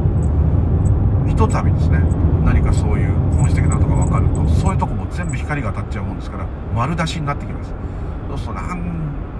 [1.27, 1.99] ひとたびですね
[2.45, 7.73] 何かそういう本質的なことが分かるとそういうとこも全部光が当たっちゃうもんですから丸出しになってきます。
[8.29, 8.79] そうするとなん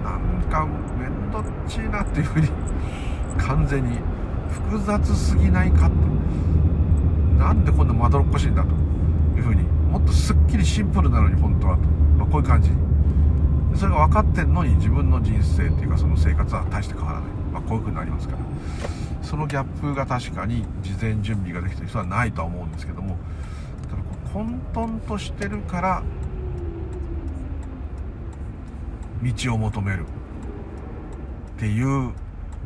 [0.03, 0.65] なんか
[0.99, 2.49] 面倒っちいなっていうふうに
[3.37, 3.99] 完全に
[4.49, 5.95] 複雑すぎないかって。
[7.37, 8.69] なんでこんなまどろっこしいんだと
[9.37, 9.63] いうふうに
[9.93, 11.83] もっとすっきりシンプルなのに本当はと、
[12.17, 12.71] まあ、こういう感じ。
[13.75, 18.39] それが分かってんのに自分の人生っていうかその生活は大して変わらない、まあ、こういうふうになりますから。
[19.21, 23.17] そのギャップが確かに事前準備ができてる人はないとは思うんですけども。
[23.87, 26.03] ただこう混沌としてるから
[29.21, 30.05] 道を求める。
[31.55, 32.13] っていう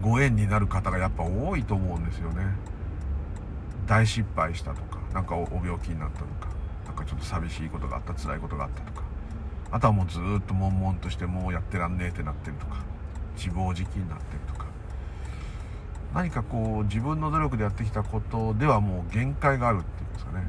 [0.02, 2.46] ご縁になる方がやっぱ多いと思うんですよね。
[3.86, 6.47] 大失敗したとか何かお病気になったとか。
[6.98, 9.04] かちょっと寂しいことがあった辛いことがあったとか。
[9.70, 12.84] あとはもうずっと悶々としてもうやってらんねえってなってるとか。
[13.36, 14.66] 自暴自棄になってるとか。
[16.14, 20.48] 何かこう自分の努力でやってきたことではもう限界があるっていうんですかね。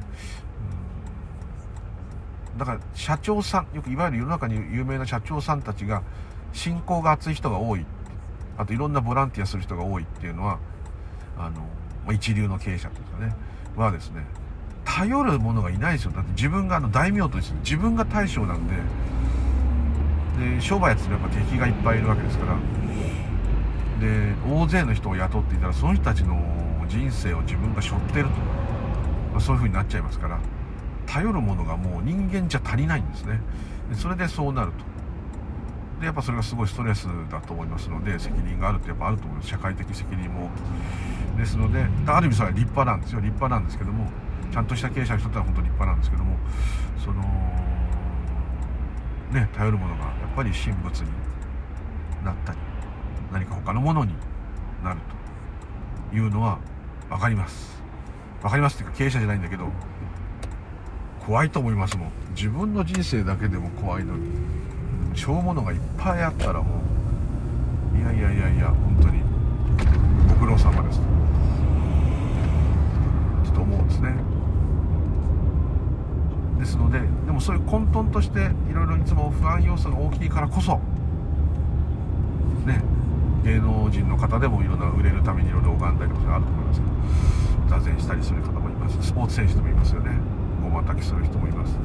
[2.57, 6.03] だから社長さんよくいわゆる世の中に有名な社長さんたちが
[6.51, 7.85] 信仰が厚い人が多い
[8.57, 10.59] あといろんなボランティアする人が多いっていうのは
[11.37, 13.35] あの一流の経営者というかね。
[13.77, 14.25] はですね。
[14.99, 16.11] 頼る者がいないですよ。
[16.11, 18.73] だって自分があの大名とですね自分が大将なんで。
[20.55, 22.57] で商売やっててやっぱ敵がいっぱいいるわけですから。
[24.01, 26.37] で大勢の人を雇っていたらその人たちの
[26.89, 28.29] 人生を自分が背負ってると、
[29.31, 30.37] まあ、そういう風になっちゃいますから。
[31.05, 33.39] 頼るものがもう人間じゃ足りないんですね。
[33.89, 34.83] でそれでそうなると。
[36.01, 39.47] でやっぱそれがすごいストレスだと思いますので責任があるってやっぱあると思います。
[39.47, 40.49] 社会的責任も。
[41.37, 43.21] ですのである意味それは立派なんですよ。
[43.21, 44.09] 立派なんですけども。
[44.51, 46.35] ちゃんとした経営者の人ってのは本当に立派なんですけども
[46.97, 47.21] その
[49.31, 51.11] ね頼るものがやっぱり神仏に
[52.23, 52.57] なったり
[53.31, 54.13] 何か他のものに
[54.83, 54.99] なる
[56.09, 56.59] というのは
[57.09, 57.79] 分かります。
[58.41, 59.67] 分かりますっていうか経営者じゃないんだけど
[61.25, 62.11] 怖いと思いますもん。
[62.35, 64.29] 自分の人生だけでも怖いのに
[65.13, 66.81] しょうものがいっぱいあったらも
[67.93, 69.21] ういやいやいやいや本当に
[70.29, 71.05] ご苦労様ですと
[73.45, 74.15] ちょっと思うんですね
[76.59, 80.73] ですのででもそういう混沌としていろいろいつも不安要素が大きいからこそ
[82.67, 82.79] ね
[83.43, 89.01] 芸能人の方でもいろんな売れるためにいろいろ拝んだりとかあると思いますけど座禅したりする方もいます。
[89.01, 90.11] スポーツ選手でもいますよね。
[90.61, 91.75] ごまたきする人もいます。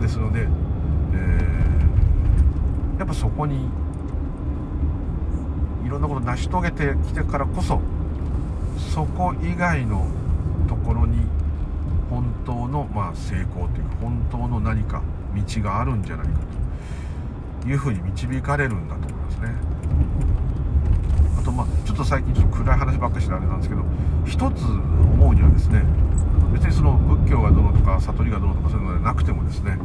[0.00, 3.68] ですので、えー、やっぱそこに
[5.86, 7.80] いろんなこと成し遂げてきてからこそ
[8.92, 10.08] そこ以外の
[10.68, 11.18] ところに
[12.10, 15.00] 本当の、まあ、成功というか本当の何か
[15.34, 16.32] 道があるんじゃないか
[17.62, 19.54] というふうに導かれるんだと思いますね。
[21.38, 23.82] あとまあちょっと最近ちょっと暗い話ばっかりしてあれなんですけど
[24.26, 25.84] 一つ思うにはですね
[26.52, 29.78] 別にその仏教がどうのとか悟りがどうのとかそういうのでなくてもですね、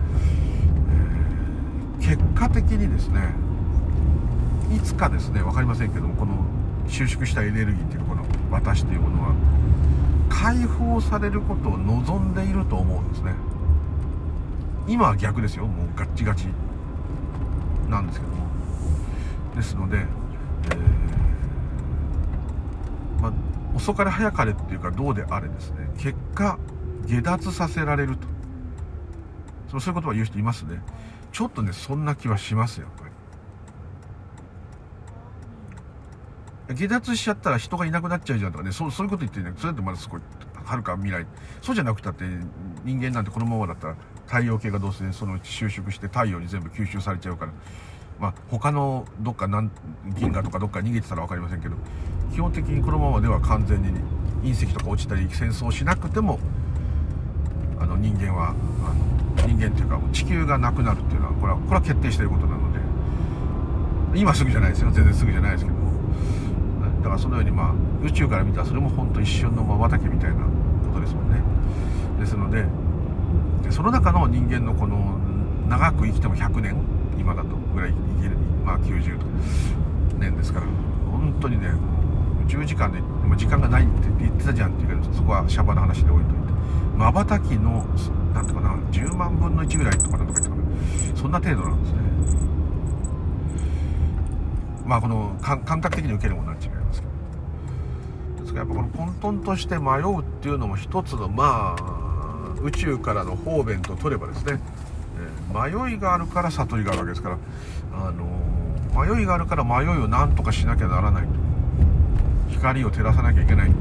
[2.00, 3.36] えー、結果的にですね
[4.76, 6.44] いつかですね分かりませんけどもこの
[6.88, 9.36] 収縮したエネルギーっていうこの私というものは
[10.30, 13.34] 解放されることを望んでいると思うんですね。
[14.88, 15.68] 今は逆ですよ。
[15.68, 16.48] もうガッチガチ。
[17.90, 18.48] なんですけども。
[19.56, 23.34] ですので、えー、まあ、
[23.76, 25.90] 遅かれ早かれっていうかどうであれですね。
[25.98, 26.58] 結果
[27.06, 28.28] 下脱させられると。
[29.72, 30.82] そうそういうことは言う人いますね。
[31.32, 33.04] ちょっとねそんな気はしますやっぱ
[36.70, 36.76] り。
[36.76, 38.72] 下脱しちゃったら人がいなくなっちゃうじゃんとかね。
[38.72, 40.22] そうそういうこと言ってねそれってまだすごい
[40.66, 41.26] はるか未来。
[41.62, 42.26] そうじゃなくたって
[42.84, 43.96] 人間なんてこのままだったら
[44.28, 47.52] 太陽系がどうせそのうち収縮して太陽に全部吸収されちゃうから。
[48.20, 49.72] まあ他のどっかなん
[50.18, 51.76] 銀河とかどっか逃げてたら分かりませんけど
[52.34, 53.90] 基本的にこのままでは完全に
[54.44, 56.40] 隕石とか落ちたり戦争しなくても
[57.80, 58.56] あの人間は
[59.38, 62.80] あの人間っていうか地球がなくなるっていうのはこれはこれは決定してることなので
[64.20, 64.92] 今すぐじゃないですよ。
[64.92, 65.78] 全然すぐじゃないですけど。
[67.04, 67.74] だからそのようにまあ
[68.04, 71.42] 宇宙から見たらそれも本当一瞬のまばたきみたいなことですもんね。
[72.20, 72.66] ですので
[73.72, 75.18] その中の人間のこの
[75.68, 76.76] 長く生きても100年？
[77.20, 79.18] 今だとぐらい生きるまあ90
[80.20, 80.66] 年ですから。
[81.12, 81.72] 本当にね
[82.48, 83.00] 10時間で
[83.36, 86.40] 時間がないって言ってたじゃんっていうけどそこはシャバな話で置いといて。
[86.96, 87.86] まばたきの
[88.34, 90.64] なんとかな10万分の1ぐらいとかなんとか言ってたかな
[91.16, 92.00] そんな程度なんですね。
[94.86, 97.14] まあこの感覚的に受けるものは違いますけど。
[98.42, 102.07] ですからやっぱこの混沌として迷うっていうのも一つのまあ
[102.64, 104.60] 宇宙からの方便と取ればですね、
[105.20, 107.38] えー迷いがあるから悟りがあるわけですから、
[107.94, 111.30] あのー迷いがあるから迷いを何とかしなきゃならないと。
[112.50, 113.72] 光を照らさなきゃいけない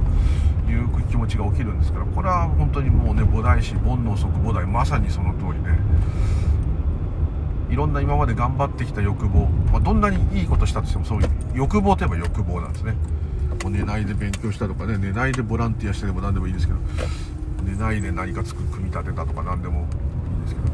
[0.67, 5.71] という気持ちが起きるんですからこれは本当にもうね菩提心煩悩即菩提まさにその通りで
[7.73, 12.95] いろんな今まで頑張ってきた欲望、まあ、どんなにいいことしたとしてもそういう欲望といえば欲望なんですね。
[13.63, 16.79] もう寝ないで勉強したとかね寝ないでボランティアしてでも何でもいいですけど
[17.67, 20.67] 寝ないで何か作組み立てたとか何でもいいんですけど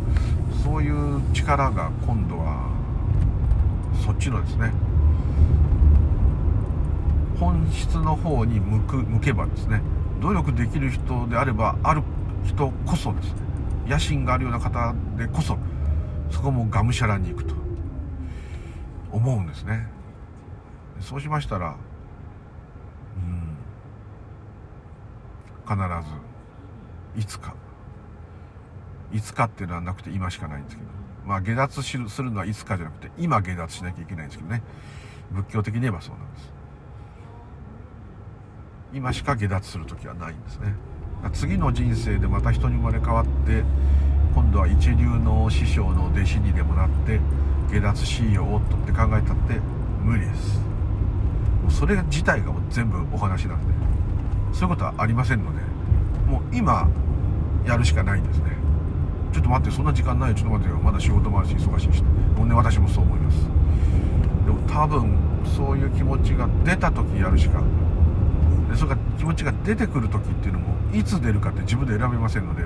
[0.63, 2.71] そういう力が今度は
[4.05, 4.73] そっちのですね。
[7.41, 9.81] 本質の方に向く向けばですね。
[10.21, 12.03] 努力できる人であればある
[12.45, 13.41] 人こそですね。
[13.89, 15.59] 野心があるような方でこそ
[16.31, 17.55] そこもがむしゃらに行くと
[19.11, 19.89] 思うんですね。
[21.01, 21.77] そうしましたら
[23.17, 23.57] うん
[25.67, 25.77] 必
[26.09, 26.32] ず
[27.17, 27.55] いつか。
[29.13, 30.89] いつかっていうのはなくて今しかないんですけど。
[31.27, 34.63] まあ下脱するのはいつかじゃなくて今下脱しなきゃいけないんですけどね。
[35.31, 36.53] 仏教的に言えばそうなんです。
[38.95, 40.75] 今しか下脱する時はないんですね。
[41.33, 43.63] 次の人生でまた人に生まれ変わって
[44.35, 47.21] 今度は一流の師匠の弟子にでもなって
[47.71, 49.61] 下脱しようとって考えたって
[50.03, 50.59] 無理です。
[51.63, 53.73] もうそれ自体がもう全部お話なんで。
[54.53, 55.72] そういうことはありませんので。
[56.33, 56.89] もう今
[57.67, 58.57] やるしかないですね。
[59.35, 60.35] ちょっと待ってそんな時間ない。
[60.35, 60.81] ちょっと待ってよ。
[60.81, 62.03] まだ仕事もあるし忙しいし。
[62.35, 63.37] もうね私もそう思います。
[64.47, 65.15] でも多分
[65.45, 67.61] そういう気持ちが出た時やるしか。
[68.71, 72.63] でそれが気持ちが出てくる時っていうのもいつ出るかって自分で選べませんので。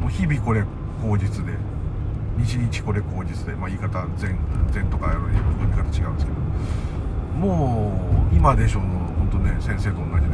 [0.00, 0.64] もう日々これ
[1.02, 1.52] 口実で。
[2.42, 3.52] 日々これ口実で。
[3.56, 4.38] まあ言い方禅
[4.72, 6.38] 禅とかやる読み方違うんですけど。
[7.38, 7.92] も
[8.32, 10.33] う今でしょうの本当ね先生と同じで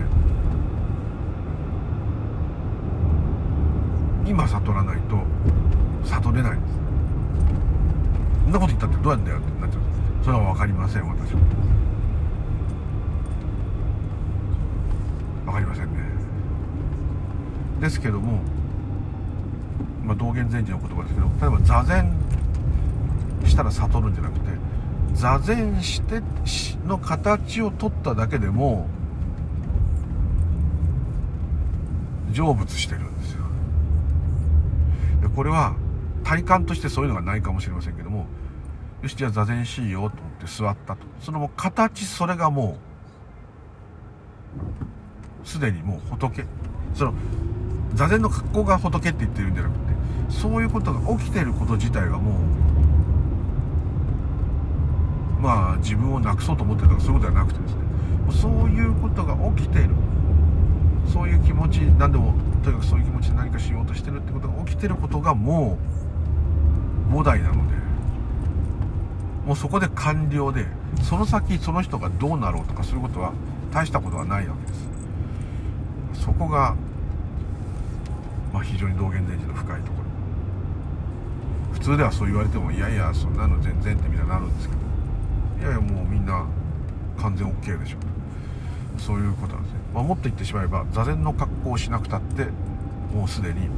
[4.30, 5.18] 今悟らないと
[6.04, 6.74] 悟れないんです。
[8.44, 9.80] そんなこと言ったってどうやんだよってなっちゃう。
[10.24, 11.40] それは分かりません私は
[15.46, 15.98] 分かりませんね。
[17.80, 18.40] ですけども
[20.04, 22.12] まあ道元禅師の言葉ですけど例えば座禅
[23.46, 24.46] したら悟るんじゃなくて
[25.14, 28.86] 座禅してしの形を取っただけでも
[32.32, 33.09] 成仏してる。
[35.34, 35.76] これは
[36.24, 38.26] 体感としてそういうのがないかもしれませんけども
[39.02, 40.10] よしじゃあ座禅しいよと思っ
[40.40, 41.06] て座ったと。
[41.20, 42.78] そのもう形それがも
[45.44, 46.44] うすでにもう仏
[46.94, 47.14] その
[47.94, 49.80] 座禅の格好が仏って言ってるんじゃなくて
[50.28, 52.38] そういうことが起きてること自体がも
[55.38, 57.80] うまあ自分をなくそうと思ってるとかそういうことではなくてですね
[58.30, 59.94] そういうことが起きている。
[61.10, 65.78] そういう気持ち何でもとにかくそういう気持ちで何かしようとしてるってことが起きてることがも
[67.10, 67.74] う菩提なので
[69.46, 70.66] もうそこで完了で
[71.02, 73.32] その先その人がどうなろうとかそういうことは
[73.72, 74.90] 大したことはないわけです。
[76.24, 76.76] そこが、
[78.52, 80.04] まあ、非常に道元禅師の深いところ。
[81.72, 84.80] 普通ではそう言われてもいやいやそんなの全然ってみんななるんですけど。
[85.60, 86.44] いやいやもうみんな
[87.18, 87.96] 完全 OK でしょ。
[88.98, 89.59] そういうことなんですね、
[89.94, 92.46] まあ、もっと言ってしまえば座禅の格好をしなくたって
[93.14, 93.68] もうすでに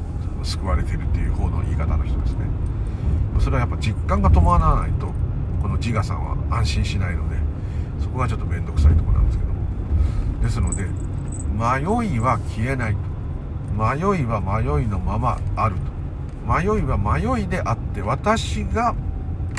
[0.42, 2.38] 救われてるっていう方の言い方の人ですね。
[3.40, 5.06] それはやっぱ実感が伴わないと
[5.62, 7.36] この自我さんは安心しないので
[8.00, 9.52] そこがちょっと面倒くさいとこなんですけど。
[9.52, 9.58] も
[10.42, 10.84] ですので
[11.54, 12.96] 迷いは消えない
[13.72, 15.92] 迷いは迷いのままあると。
[16.46, 18.94] 迷いは迷いであって私が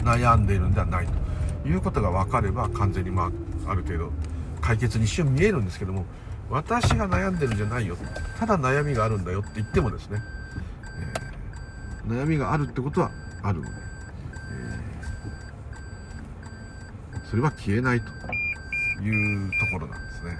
[0.04, 1.24] 悩んでいるんではないと。
[1.66, 3.32] いうことが分かれば完全にま
[3.66, 4.12] あある程度
[4.62, 6.06] 解決に一瞬見えるんですけども
[6.54, 7.97] 私が悩んでるんじゃないよ。
[8.38, 10.22] ただ悩みがあるんだよって言ってもですね、
[12.06, 13.10] えー、悩みがあるってことは
[13.41, 13.72] あるので、
[17.16, 18.06] えー、それは消えないと
[19.01, 20.38] いうところなんですね。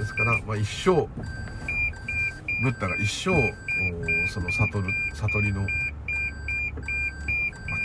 [0.00, 1.06] ですから、まあ、一生
[2.62, 3.54] ブッダが一生
[4.26, 5.68] その悟る悟りの、まあ、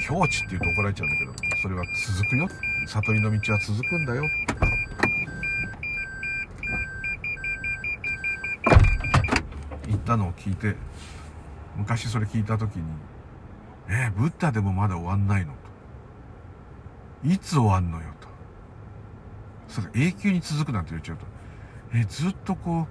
[0.01, 1.83] 境地っていうと怒られちゃうんだけどそれは
[2.17, 2.49] 続くよ。
[2.87, 4.23] 悟りの道は続くんだよ
[9.89, 10.75] 言ったのを聞いて
[11.77, 12.83] 昔それ聞いた時に
[13.87, 15.53] 「えー、ブッダでもまだ終わんないの?」
[17.21, 18.27] と「いつ終わんのよ?」と。
[19.67, 21.25] それ永久に続くなんて言っちゃうと
[21.93, 22.87] えー、ずっとこう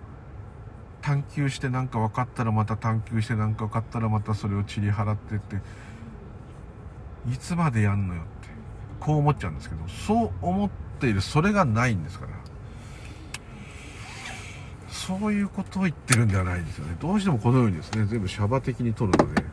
[1.03, 5.57] 探求して何か分かったらまた探求して何か分かったらまたそれを散り払ってって
[7.29, 8.23] いつまでやんのよ？
[8.23, 8.49] って
[9.01, 12.38] こう思っちゃうんですけどそう思っているそれがないんですから。
[14.91, 16.97] そういうことを言ってるんではないんですよね。
[17.01, 19.45] どうしてもこのようにですね全部シャバ的に取るので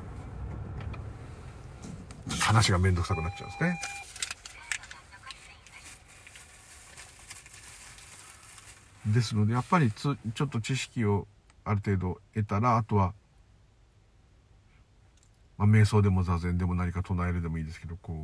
[2.39, 3.79] 話が面倒くさくなっちゃうんですね。
[9.07, 11.27] ですのでやっぱりつちょっと知識を
[11.63, 13.13] ある程度得たらあとは、
[15.57, 18.17] まあ、瞑想でも座禅でも何か唱えるでもいいですけどこう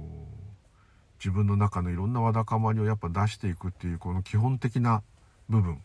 [1.20, 5.04] 自分の中のいろんなわだかまりをやっぱ出していくっていうこの基本的な
[5.50, 5.82] 部分。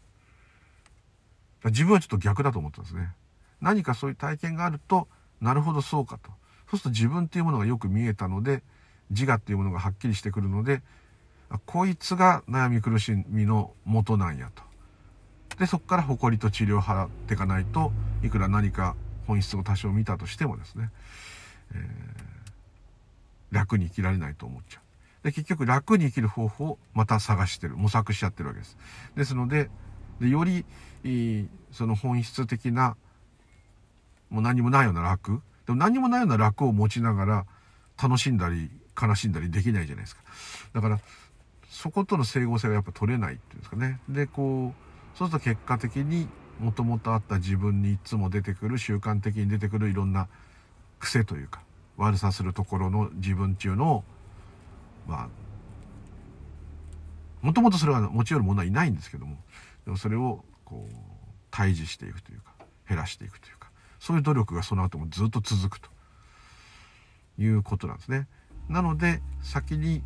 [1.67, 3.12] 自分はちょっと逆だと思ったんですね。
[3.61, 5.09] 何かそういう体験があると
[5.41, 6.31] なるほどそうかと。
[6.71, 8.62] そうすると自分っていうものがよく見えたので
[9.11, 10.83] 自我っていうものがはっきりしてくるので
[11.64, 14.62] こいつが悩み苦しみの元なんやと。
[15.59, 17.93] でそこから誇りと治療を払っていかないと
[18.23, 18.95] いくら何か
[19.27, 20.91] 本質を多少見たとしてもですね、
[21.73, 25.25] えー、楽に生きられないと思っちゃう。
[25.25, 27.77] で結局楽に生きる方法をまた探してる。
[27.77, 28.77] 模索しちゃってるわけです。
[29.17, 29.71] ですので
[30.21, 30.64] でより
[31.73, 32.97] その本質的な
[34.31, 35.43] もう何もないような楽。
[35.67, 37.47] でも何もないような楽を持ちながら
[38.01, 40.23] 楽しんだり悲しんだりできないじゃないですか。
[40.75, 41.01] だから
[41.69, 44.01] そことの整合性がやっぱ取れないっていうんですかね。
[44.09, 46.29] でこうそうすると結果的に
[46.61, 50.29] もともとあった自分にいつも出てくる習慣的に出てくるいろんな
[50.99, 51.61] 癖というか
[51.97, 54.05] 悪さするところの自分っていうのを
[55.07, 55.29] まあ
[57.43, 59.37] もともとそれは持ち寄る者はいないんですけども
[59.87, 60.95] でもそれをこう
[61.55, 62.55] 退治していくというか
[62.89, 65.89] 減らしていくというかそういう努力がその後もずっと続くと
[67.39, 68.28] いうことなんですね。
[68.68, 70.03] なので先に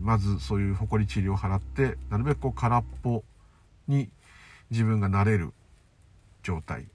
[0.00, 3.22] まずそういう誇り治療を払ってなるべくこう空っぽ
[3.86, 4.08] に
[4.70, 5.52] 自分がなれる
[6.42, 6.88] 状態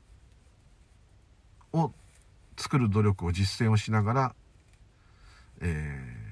[1.72, 1.92] を
[2.58, 4.36] 作る努力を実践をしながら、
[5.62, 6.27] えー、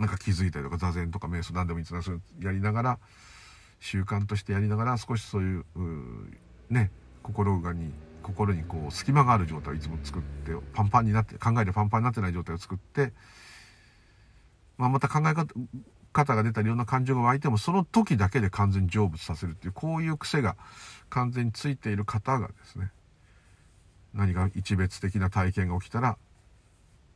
[0.00, 2.98] なんか気づいたりとか座禅とか瞑想何でもいいですがやりながら
[3.80, 5.64] 習慣としてやりながら少しそういう
[6.70, 6.90] ね
[7.22, 7.92] 心がに
[8.22, 13.12] 心にこう隙間がある状態をいつも作ってパンパンになって考えでパンパンになってない状態を作って、
[14.78, 15.54] まあ、また考え方
[16.12, 20.56] 方が出たりいろんな感情が湧いてもその時だけで完全に成仏させるっていうこういう癖が
[21.10, 22.90] 完全についている方がですね
[24.14, 26.16] 何か一別的な体験が起きたら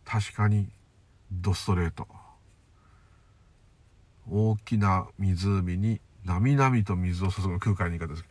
[0.05, 0.69] 確かに
[1.33, 2.07] ドストレート
[4.31, 8.25] 大きな湖になみなみと水を注ぐ空海の言い方です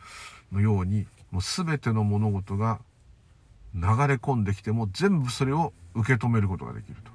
[0.52, 2.80] のようにもう全ての物事が
[3.74, 7.10] 流れ込んできても全部それを受け止めることができると。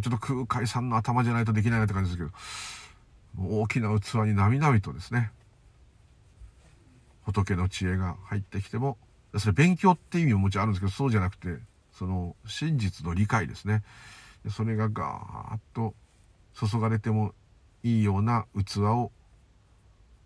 [0.00, 2.30] ちょっと空海さんの頭じゃないとできないなって感じです
[3.36, 5.32] けど、大きな器になみなみとですね、
[7.22, 8.96] 仏の知恵が入ってきても、
[9.36, 11.56] それ勉強って意味ももちろんあるんですけど、そうじゃなくて、
[11.92, 13.82] その真実の理解ですね。
[14.50, 15.94] それがガーッと
[16.54, 17.34] 注がれても
[17.82, 19.12] いいような器を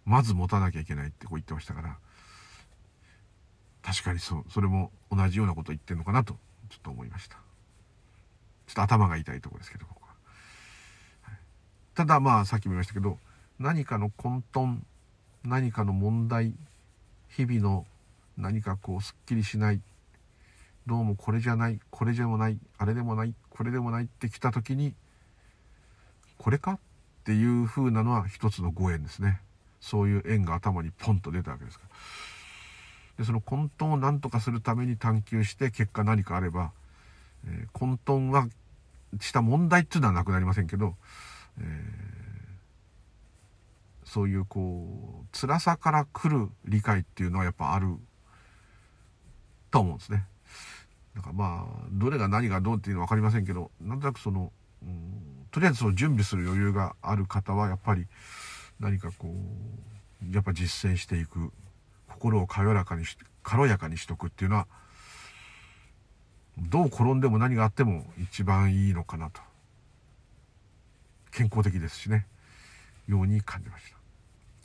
[0.04, 1.96] まず持たなきゃいけないってこう言ってましたから、
[3.82, 6.34] 確かにそう、それも同じようなこと言ってるのかなと、
[6.70, 7.36] ちょっと思いました。
[8.66, 10.14] ちょっと頭が痛いところですけど、ここは。
[11.22, 11.38] はい、
[11.94, 13.18] ただまあ、さっきも言いましたけど、
[13.58, 14.78] 何かの混沌、
[15.44, 16.54] 何かの問題、
[17.28, 17.86] 日々の
[18.36, 19.80] 何かこう、すっきりしない、
[20.86, 24.94] どうもこれじゃない、これでもない、あれでもない、これでもないって来た時に、
[26.38, 26.78] これかっ
[27.24, 29.40] ていう風なのは一つのご縁ですね。
[29.80, 31.90] そういう縁が頭にポンと出たわけですから。
[33.18, 36.72] で、その混沌を何とかするために探求して結果何かあれば、
[37.46, 38.48] えー、混沌は
[39.20, 40.94] した問題っていうのはなくなりませんけど、
[41.58, 41.66] えー、
[44.08, 47.98] そういうこう辛さから来る理解っていうのはやっぱある
[49.70, 50.26] と思うんですね。
[51.14, 54.50] だからまあどれが何がどうっていうのは分かりませんけどなんとなくその、
[54.82, 58.06] うん、とりあえずその準備する余裕がある方はやっぱり
[58.80, 61.52] 何かこうやっぱ実践していく
[62.08, 64.66] 心を軽やかにし軽やかにしとくっていうのは
[66.58, 69.40] どう転んでも何があっても一番いいのかなと。
[71.30, 72.26] 健康的ですしね。
[73.08, 73.84] ように感じまし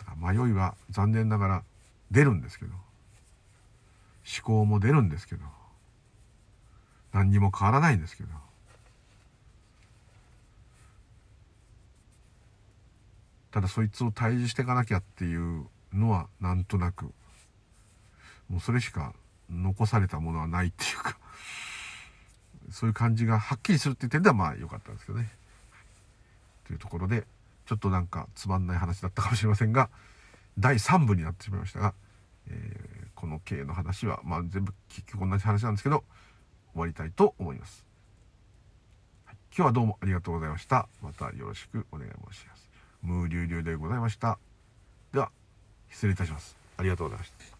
[0.05, 0.15] た。
[0.15, 1.63] 迷いは残念ながら
[2.11, 2.71] 出るんですけど。
[2.73, 5.45] 思考も出るんですけど。
[7.13, 8.29] 何にも変わらないんですけど。
[13.58, 17.05] ただそいつを退治していかなきゃっていうのはなんとなく
[18.49, 19.16] もうそれしか
[19.49, 21.18] 残されたものはないっていうか
[22.70, 25.32] そういう感じがはっきりするっていう点ではまあ良かったんですけどね。
[26.68, 27.26] というところで
[27.66, 29.89] ちょっとなんかつまんない話だったかもしれませんが
[30.60, 31.95] 第3部になってしまいましたが、
[32.51, 36.03] えーこの系の話は、まあ、全部結局同じ話なんですけど
[36.74, 37.84] 終わりたいと思います、
[39.26, 40.88] 今日はどうもありがとうございました。
[41.01, 42.66] またよろしくお願い申します。
[43.01, 44.37] ムーリュウリュウでございました。
[45.13, 45.31] では
[45.89, 46.55] 失礼いたします。
[46.77, 47.57] ありがとうございました。